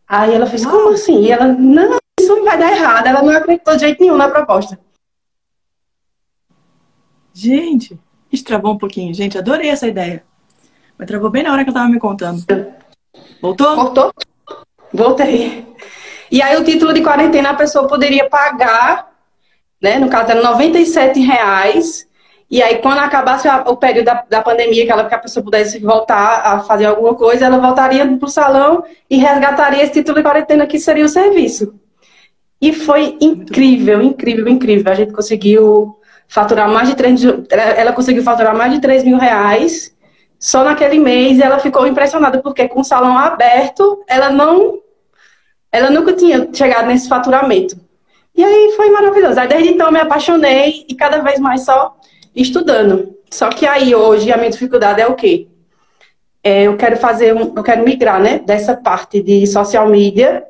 [0.07, 1.23] Aí ela fez, como assim?
[1.23, 3.07] E ela, não, isso não vai dar errado.
[3.07, 4.79] Ela não acreditou de jeito nenhum na proposta.
[7.33, 7.99] Gente,
[8.33, 9.13] isso travou um pouquinho.
[9.13, 10.23] Gente, adorei essa ideia.
[10.97, 12.43] Mas travou bem na hora que eu tava me contando.
[13.39, 13.75] Voltou?
[13.75, 14.13] Voltou.
[14.91, 15.67] Voltei.
[16.31, 19.11] E aí o título de quarentena a pessoa poderia pagar,
[19.79, 19.99] né?
[19.99, 22.07] No caso era 97 reais.
[22.49, 25.79] E aí, quando acabasse o período da, da pandemia, que, ela, que a pessoa pudesse
[25.79, 30.23] voltar a fazer alguma coisa, ela voltaria para o salão e resgataria esse título de
[30.23, 31.73] quarentena, que seria o serviço.
[32.61, 34.91] E foi incrível, incrível, incrível.
[34.91, 37.21] A gente conseguiu faturar mais de 3
[37.77, 39.93] ela conseguiu faturar mais de 3 mil reais
[40.39, 44.79] só naquele mês ela ficou impressionada porque com o salão aberto ela não
[45.71, 47.75] ela nunca tinha chegado nesse faturamento.
[48.35, 49.39] E aí foi maravilhoso.
[49.39, 51.95] Aí desde então eu me apaixonei e cada vez mais só
[52.35, 53.15] estudando.
[53.31, 55.47] Só que aí hoje a minha dificuldade é o quê?
[56.43, 60.43] É, eu quero fazer um, eu quero migrar né dessa parte de social media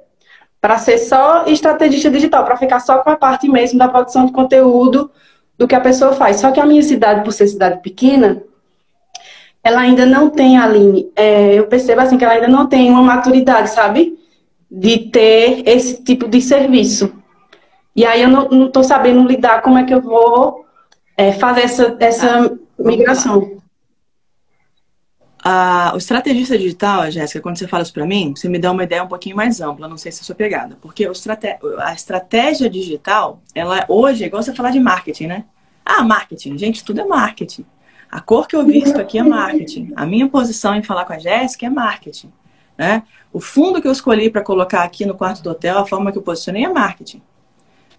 [0.60, 4.32] para ser só estrategista digital para ficar só com a parte mesmo da produção de
[4.32, 5.12] conteúdo
[5.58, 6.38] do que a pessoa faz.
[6.38, 8.42] Só que a minha cidade, por ser cidade pequena,
[9.64, 13.02] ela ainda não tem, Aline, é, eu percebo assim que ela ainda não tem uma
[13.02, 14.20] maturidade, sabe?
[14.70, 17.14] De ter esse tipo de serviço.
[17.96, 20.66] E aí eu não estou sabendo lidar como é que eu vou
[21.16, 23.63] é, fazer essa, essa migração.
[25.46, 28.84] Ah, o estrategista digital, Jéssica, quando você fala isso para mim, você me dá uma
[28.84, 30.78] ideia um pouquinho mais ampla, não sei se é sua pegada.
[30.82, 31.58] Porque estrate...
[31.80, 35.46] a estratégia digital, ela hoje é igual você falar de marketing, né?
[35.86, 36.58] Ah, marketing.
[36.58, 37.66] Gente, tudo é marketing.
[38.10, 39.92] A cor que eu visto aqui é marketing.
[39.96, 42.32] A minha posição em falar com a Jéssica é marketing.
[42.78, 43.04] Né?
[43.34, 46.18] O fundo que eu escolhi para colocar aqui no quarto do hotel, a forma que
[46.18, 47.22] eu posicionei é marketing.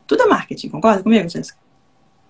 [0.06, 1.58] Tudo é marketing, concorda comigo, Jéssica?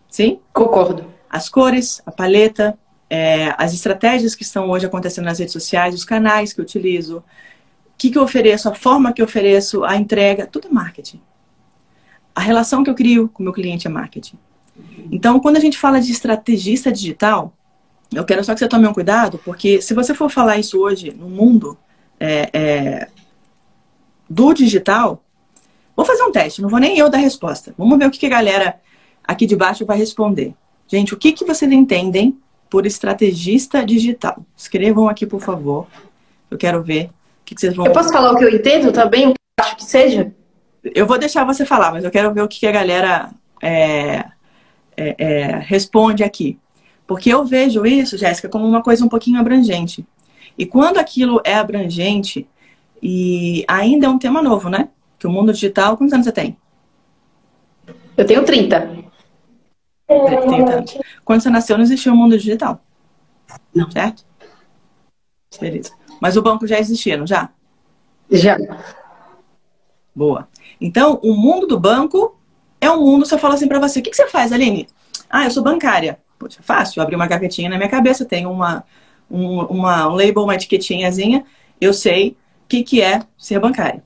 [0.09, 0.41] Sim?
[0.53, 1.07] Concordo.
[1.29, 2.79] As cores, a paleta,
[3.09, 7.19] é, as estratégias que estão hoje acontecendo nas redes sociais, os canais que eu utilizo,
[7.19, 7.23] o
[7.97, 11.21] que, que eu ofereço, a forma que eu ofereço, a entrega, tudo é marketing.
[12.35, 14.39] A relação que eu crio com o meu cliente é marketing.
[15.11, 17.53] Então, quando a gente fala de estrategista digital,
[18.13, 21.13] eu quero só que você tome um cuidado, porque se você for falar isso hoje
[21.13, 21.79] no mundo
[22.19, 23.09] é, é,
[24.29, 25.23] do digital,
[25.95, 27.75] vou fazer um teste, não vou nem eu dar resposta.
[27.79, 28.81] Vamos ver o que, que a galera
[29.23, 30.55] aqui de baixo vai responder.
[30.89, 32.39] Gente, o que, que vocês entendem
[32.75, 34.45] por estrategista digital?
[34.57, 35.87] Escrevam aqui, por favor.
[36.51, 37.11] Eu quero ver o
[37.45, 37.87] que, que vocês vão.
[37.87, 39.29] Eu posso falar o que eu entendo também?
[39.29, 40.35] O que eu acho que seja?
[40.83, 43.31] Eu vou deixar você falar, mas eu quero ver o que, que a galera
[43.63, 44.25] é,
[44.97, 46.59] é, é, responde aqui.
[47.07, 50.05] Porque eu vejo isso, Jéssica, como uma coisa um pouquinho abrangente.
[50.59, 52.45] E quando aquilo é abrangente,
[53.01, 54.89] e ainda é um tema novo, né?
[55.17, 56.57] Que o mundo digital, quantos anos você tem?
[58.17, 59.14] Eu tenho 30.
[60.07, 60.99] 30 anos.
[61.25, 62.81] Quando você nasceu, não existia o mundo digital.
[63.75, 63.91] Não.
[63.91, 64.25] Certo?
[65.61, 65.93] Beleza.
[66.21, 67.51] Mas o banco já existia, não já?
[68.31, 68.59] Já.
[70.15, 70.49] Boa.
[70.81, 72.39] Então, o mundo do banco
[72.81, 74.89] é um mundo, se eu falo assim para você, o que, que, você faz, Aline?
[75.29, 76.19] Ah, eu sou bancária.
[76.39, 78.85] Poxa, fácil, eu abri uma gavetinha na minha cabeça, tenho uma,
[79.31, 81.45] um, uma, um label, uma etiquetinhazinha,
[81.81, 84.03] eu sei o que, que é ser bancária.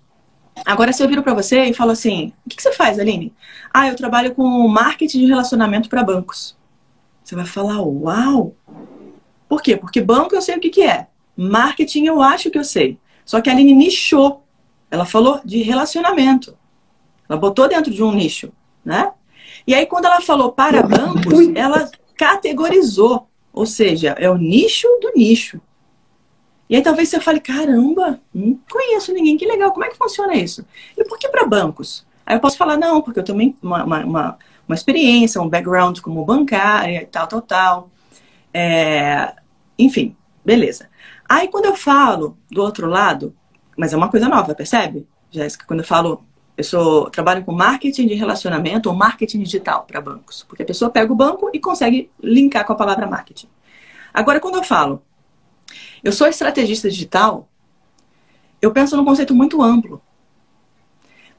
[0.64, 3.32] Agora, se eu viro para você e falo assim, o que, que, você faz, Aline?
[3.72, 6.56] Ah, eu trabalho com marketing de relacionamento para bancos.
[7.22, 8.54] Você vai falar, uau!
[9.48, 9.76] Por quê?
[9.76, 11.06] Porque banco eu sei o que, que é.
[11.36, 12.98] Marketing eu acho que eu sei.
[13.24, 14.44] Só que a Aline nichou.
[14.90, 16.56] Ela falou de relacionamento.
[17.28, 18.52] Ela botou dentro de um nicho
[18.88, 19.12] né?
[19.66, 25.12] E aí, quando ela falou para bancos, ela categorizou, ou seja, é o nicho do
[25.14, 25.60] nicho.
[26.68, 30.34] E aí talvez você fale, caramba, não conheço ninguém, que legal, como é que funciona
[30.34, 30.66] isso?
[30.96, 32.06] E por que para bancos?
[32.26, 34.04] Aí eu posso falar, não, porque eu também uma, uma,
[34.66, 37.90] uma, experiência, um background como bancária tal, tal, tal.
[38.52, 39.34] É,
[39.78, 40.14] enfim,
[40.44, 40.90] beleza.
[41.26, 43.34] Aí quando eu falo do outro lado,
[43.76, 45.06] mas é uma coisa nova, percebe?
[45.30, 46.22] Jéssica, quando eu falo
[46.58, 50.42] eu sou, trabalho com marketing de relacionamento ou marketing digital para bancos.
[50.42, 53.46] Porque a pessoa pega o banco e consegue linkar com a palavra marketing.
[54.12, 55.00] Agora, quando eu falo,
[56.02, 57.48] eu sou estrategista digital,
[58.60, 60.00] eu penso num conceito muito amplo.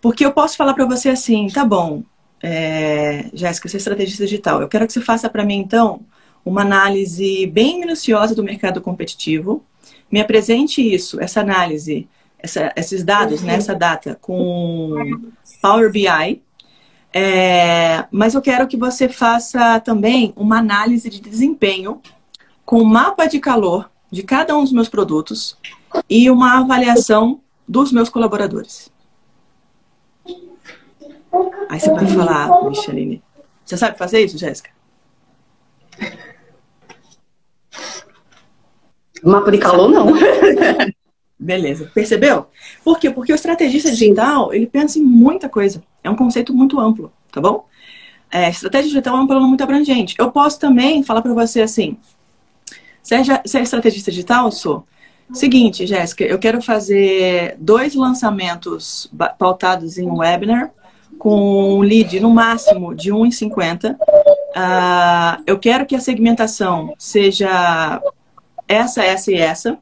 [0.01, 2.03] Porque eu posso falar para você assim, tá bom,
[2.41, 4.61] é, Jéssica, você é estrategista digital.
[4.61, 6.01] Eu quero que você faça para mim, então,
[6.45, 9.63] uma análise bem minuciosa do mercado competitivo.
[10.09, 12.07] Me apresente isso, essa análise
[12.41, 14.95] essa, esses dados nessa né, data com
[15.61, 16.41] Power BI.
[17.11, 22.01] É, mas eu quero que você faça também uma análise de desempenho
[22.63, 25.57] com mapa de calor de cada um dos meus produtos
[26.09, 28.91] e uma avaliação dos meus colaboradores.
[31.69, 33.21] Aí você vai falar, Micheline,
[33.63, 34.71] você sabe fazer isso, Jéssica?
[39.23, 40.07] Mapa de calor, não.
[41.39, 41.89] Beleza.
[41.93, 42.47] Percebeu?
[42.83, 43.09] Por quê?
[43.09, 45.83] Porque o estrategista digital, ele pensa em muita coisa.
[46.03, 47.67] É um conceito muito amplo, tá bom?
[48.31, 50.15] É, estratégia digital é um plano muito abrangente.
[50.17, 51.97] Eu posso também falar para você assim,
[53.09, 54.85] seja, se é estrategista digital, sou.
[55.33, 60.71] Seguinte, Jéssica, eu quero fazer dois lançamentos pautados em webinar
[61.17, 63.93] com um lead no máximo de 1,50.
[63.93, 63.97] Uh,
[64.55, 68.01] ah, eu quero que a segmentação seja
[68.67, 69.77] essa, essa e essa.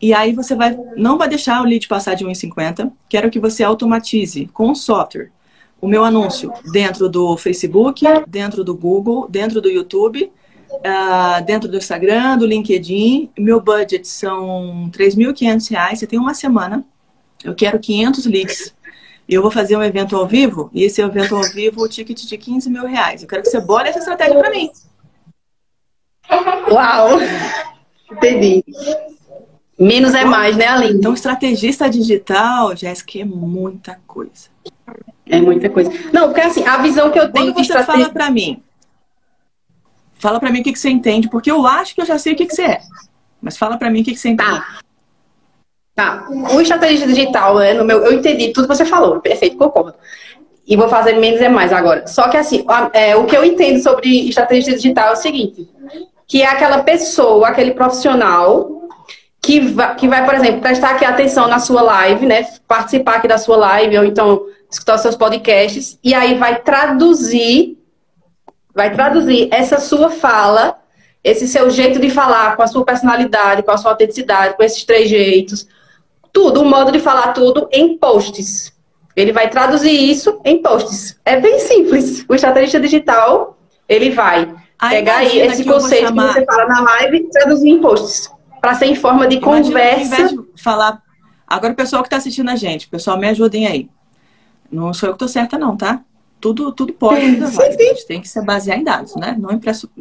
[0.00, 2.92] E aí você vai, não vai deixar o lead passar de 1,50.
[3.08, 5.30] Quero que você automatize com o software
[5.80, 10.30] o meu anúncio dentro do Facebook, dentro do Google, dentro do YouTube,
[10.70, 13.30] uh, dentro do Instagram, do LinkedIn.
[13.38, 15.96] Meu budget são R$ 3.500.
[15.96, 16.84] Você tem uma semana.
[17.44, 18.74] Eu quero 500 leads.
[19.28, 20.70] E eu vou fazer um evento ao vivo.
[20.72, 23.22] E esse evento ao vivo, o ticket de 15 mil reais.
[23.22, 24.70] Eu quero que você bole essa estratégia para mim.
[26.70, 27.18] Uau!
[28.10, 28.64] Entendi.
[29.78, 30.98] Menos é mais, né, Aline?
[30.98, 34.48] Então, estrategista digital, Jéssica, é muita coisa.
[35.26, 35.90] É muita coisa.
[36.12, 38.04] Não, porque assim, a visão que eu tenho Quando você estratégia...
[38.04, 38.62] fala para mim,
[40.18, 42.32] fala para mim o que, que você entende, porque eu acho que eu já sei
[42.32, 42.80] o que, que você é.
[43.40, 44.50] Mas fala para mim o que, que você entende.
[44.50, 44.78] Tá.
[45.94, 46.28] Tá.
[46.30, 49.20] O estrategista digital, né, no meu, eu entendi tudo que você falou.
[49.20, 49.94] Perfeito, concordo.
[50.66, 52.06] E vou fazer menos é mais agora.
[52.06, 55.68] Só que assim, é, o que eu entendo sobre estrategista digital é o seguinte,
[56.26, 58.78] que é aquela pessoa, aquele profissional
[59.40, 62.46] que vai, que vai, por exemplo, prestar aqui atenção na sua live, né?
[62.66, 67.77] Participar aqui da sua live, ou então escutar os seus podcasts, e aí vai traduzir,
[68.78, 70.78] vai traduzir essa sua fala,
[71.24, 74.84] esse seu jeito de falar, com a sua personalidade, com a sua autenticidade, com esses
[74.84, 75.66] três jeitos,
[76.32, 78.72] tudo, o modo de falar tudo em posts.
[79.16, 81.18] Ele vai traduzir isso em posts.
[81.24, 82.24] É bem simples.
[82.28, 83.58] O estrategista digital,
[83.88, 84.48] ele vai
[84.78, 86.28] aí pegar aí esse que conceito chamar...
[86.28, 88.30] que você fala na live e traduzir em posts.
[88.60, 90.28] Para ser em forma de imagina conversa.
[90.28, 91.02] Que, de falar.
[91.48, 93.90] Agora, o pessoal que está assistindo a gente, pessoal, me ajudem aí.
[94.70, 96.04] Não sou eu que estou certa, não, tá?
[96.40, 97.68] Tudo, tudo pode, ainda vai.
[97.68, 99.36] A gente tem que se basear em dados, né?
[99.38, 99.60] Não em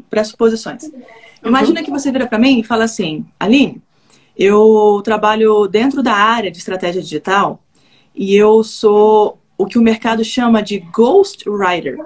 [0.09, 0.89] pressuposições.
[1.43, 1.85] Imagina uhum.
[1.85, 3.81] que você vira para mim e fala assim, Aline,
[4.37, 7.59] eu trabalho dentro da área de estratégia digital
[8.13, 11.97] e eu sou o que o mercado chama de ghost writer.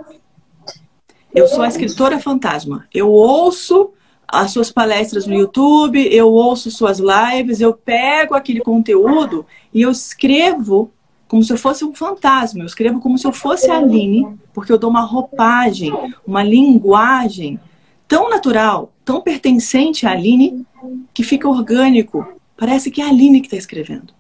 [1.34, 2.88] Eu sou a escritora fantasma.
[2.94, 3.92] Eu ouço
[4.28, 9.92] as suas palestras no YouTube, eu ouço suas lives, eu pego aquele conteúdo e eu
[9.92, 10.92] escrevo
[11.32, 12.62] como se eu fosse um fantasma.
[12.62, 15.92] Eu escrevo como se eu fosse a Aline, porque eu dou uma roupagem,
[16.28, 17.58] uma linguagem
[18.06, 20.66] tão natural, tão pertencente à Aline,
[21.14, 22.28] que fica orgânico.
[22.58, 24.14] Parece que é a Aline que está escrevendo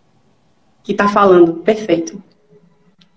[0.84, 1.56] que está falando.
[1.58, 2.22] Perfeito.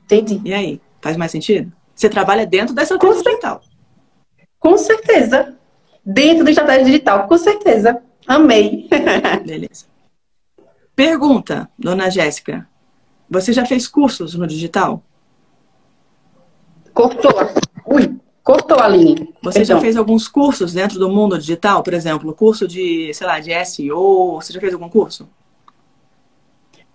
[0.04, 0.40] Entendi.
[0.44, 1.72] E aí, faz mais sentido?
[1.94, 3.62] Você trabalha dentro estratégia com digital.
[4.58, 5.56] Com certeza.
[6.04, 8.02] Dentro da estratégia digital, com certeza.
[8.26, 8.88] Amei.
[9.46, 9.86] Beleza.
[10.94, 12.68] Pergunta, dona Jéssica.
[13.28, 15.02] Você já fez cursos no digital?
[16.92, 17.32] Cortou.
[17.86, 19.26] Ui, cortou a linha.
[19.42, 19.76] Você Perdão.
[19.76, 21.82] já fez alguns cursos dentro do mundo digital?
[21.82, 24.36] Por exemplo, curso de, sei lá, de SEO?
[24.40, 25.28] Você já fez algum curso?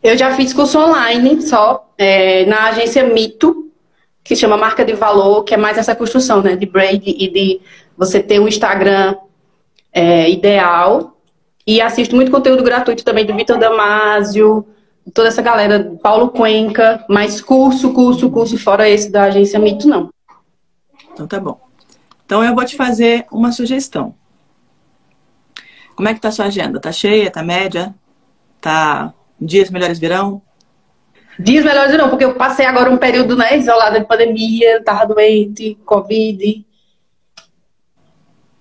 [0.01, 3.69] Eu já fiz curso online só, é, na agência Mito,
[4.23, 6.55] que chama Marca de Valor, que é mais essa construção, né?
[6.55, 7.61] De brand e de
[7.97, 9.15] você ter um Instagram
[9.91, 11.17] é, ideal.
[11.67, 14.65] E assisto muito conteúdo gratuito também do Vitor Damasio,
[15.13, 20.09] toda essa galera, Paulo Cuenca, mas curso, curso, curso, fora esse da agência Mito, não.
[21.13, 21.59] Então tá bom.
[22.25, 24.15] Então eu vou te fazer uma sugestão.
[25.95, 26.79] Como é que tá a sua agenda?
[26.79, 27.29] Tá cheia?
[27.29, 27.93] Tá média?
[28.61, 30.41] Tá Dias melhores virão?
[31.37, 35.77] Dias melhores virão, porque eu passei agora um período né, isolada de pandemia, tava doente,
[35.85, 36.65] Covid.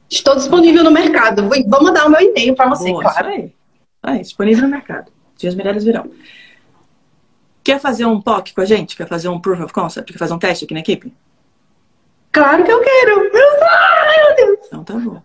[0.08, 1.48] Estou disponível no mercado.
[1.48, 3.28] Vou mandar o meu e-mail para você, Boa, claro.
[3.28, 3.52] Isso aí.
[4.02, 4.20] aí.
[4.20, 5.10] Disponível no mercado.
[5.36, 6.08] Dias melhores virão.
[7.68, 8.96] Quer fazer um POC com a gente?
[8.96, 10.10] Quer fazer um Proof of Concept?
[10.10, 11.12] Quer fazer um teste aqui na equipe?
[12.32, 13.30] Claro que eu quero!
[13.30, 14.58] Meu Deus!
[14.66, 15.20] Então tá bom.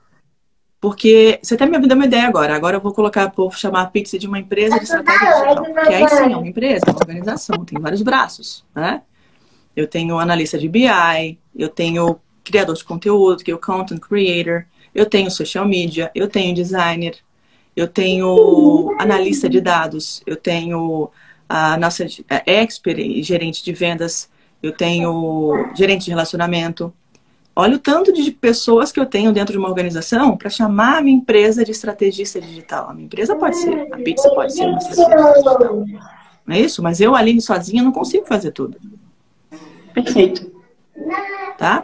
[0.82, 2.54] Porque você até me deu uma ideia agora.
[2.54, 5.64] Agora eu vou colocar, vou chamar a Pixie de uma empresa de estratégia digital.
[5.64, 9.04] Porque aí sim é uma empresa, uma organização, tem vários braços, né?
[9.74, 14.66] Eu tenho analista de BI, eu tenho criador de conteúdo, que é o content creator,
[14.94, 17.16] eu tenho social media, eu tenho designer,
[17.74, 21.10] eu tenho analista de dados, eu tenho
[21.56, 22.06] a nossa
[22.46, 24.30] expert e gerente de vendas,
[24.62, 26.94] eu tenho gerente de relacionamento,
[27.56, 31.02] Olha o tanto de pessoas que eu tenho dentro de uma organização para chamar a
[31.02, 32.90] minha empresa de estrategista digital.
[32.90, 35.86] A minha empresa pode ser, a pizza pode ser uma estrategista digital.
[36.46, 36.82] Não é isso?
[36.82, 38.80] Mas eu, Aline, sozinha, não consigo fazer tudo.
[39.94, 40.52] Perfeito.
[41.60, 41.84] Tá?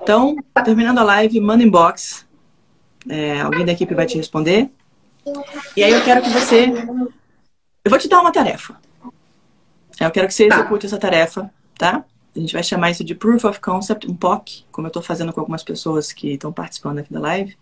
[0.00, 2.24] Então, terminando a live, manda inbox.
[3.08, 4.70] É, alguém da equipe vai te responder.
[5.76, 6.72] E aí eu quero que você.
[7.84, 8.76] Eu vou te dar uma tarefa.
[10.00, 10.56] Eu quero que você tá.
[10.56, 12.04] execute essa tarefa, tá?
[12.34, 15.32] A gente vai chamar isso de Proof of Concept, um POC, como eu estou fazendo
[15.32, 17.56] com algumas pessoas que estão participando aqui da live,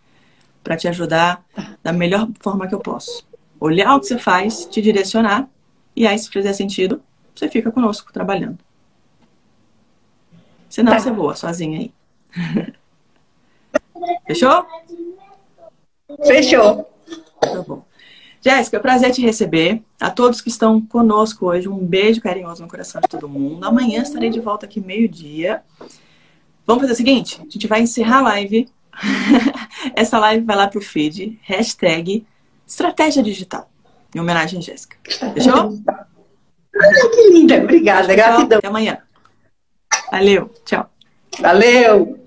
[0.62, 1.44] para te ajudar
[1.82, 3.26] da melhor forma que eu posso.
[3.58, 5.48] Olhar o que você faz, te direcionar,
[5.94, 7.02] e aí, se fizer sentido,
[7.34, 8.58] você fica conosco trabalhando.
[10.68, 10.98] Senão tá.
[10.98, 11.94] você voa sozinha aí.
[14.26, 14.66] Fechou?
[16.26, 16.84] Fechou.
[17.40, 17.85] Tá bom.
[18.46, 19.82] Jéssica, prazer te receber.
[20.00, 23.66] A todos que estão conosco hoje, um beijo carinhoso no coração de todo mundo.
[23.66, 25.64] Amanhã estarei de volta aqui meio-dia.
[26.64, 27.40] Vamos fazer o seguinte?
[27.40, 28.68] A gente vai encerrar a live.
[29.96, 32.24] Essa live vai lá pro feed, hashtag
[32.64, 33.68] Estratégia Digital,
[34.14, 34.96] em homenagem a Jéssica.
[35.34, 35.76] Fechou?
[37.12, 37.56] que linda.
[37.56, 38.14] Obrigada.
[38.14, 38.58] Gratidão.
[38.58, 38.98] Até amanhã.
[40.12, 40.54] Valeu.
[40.64, 40.88] Tchau.
[41.40, 42.25] Valeu.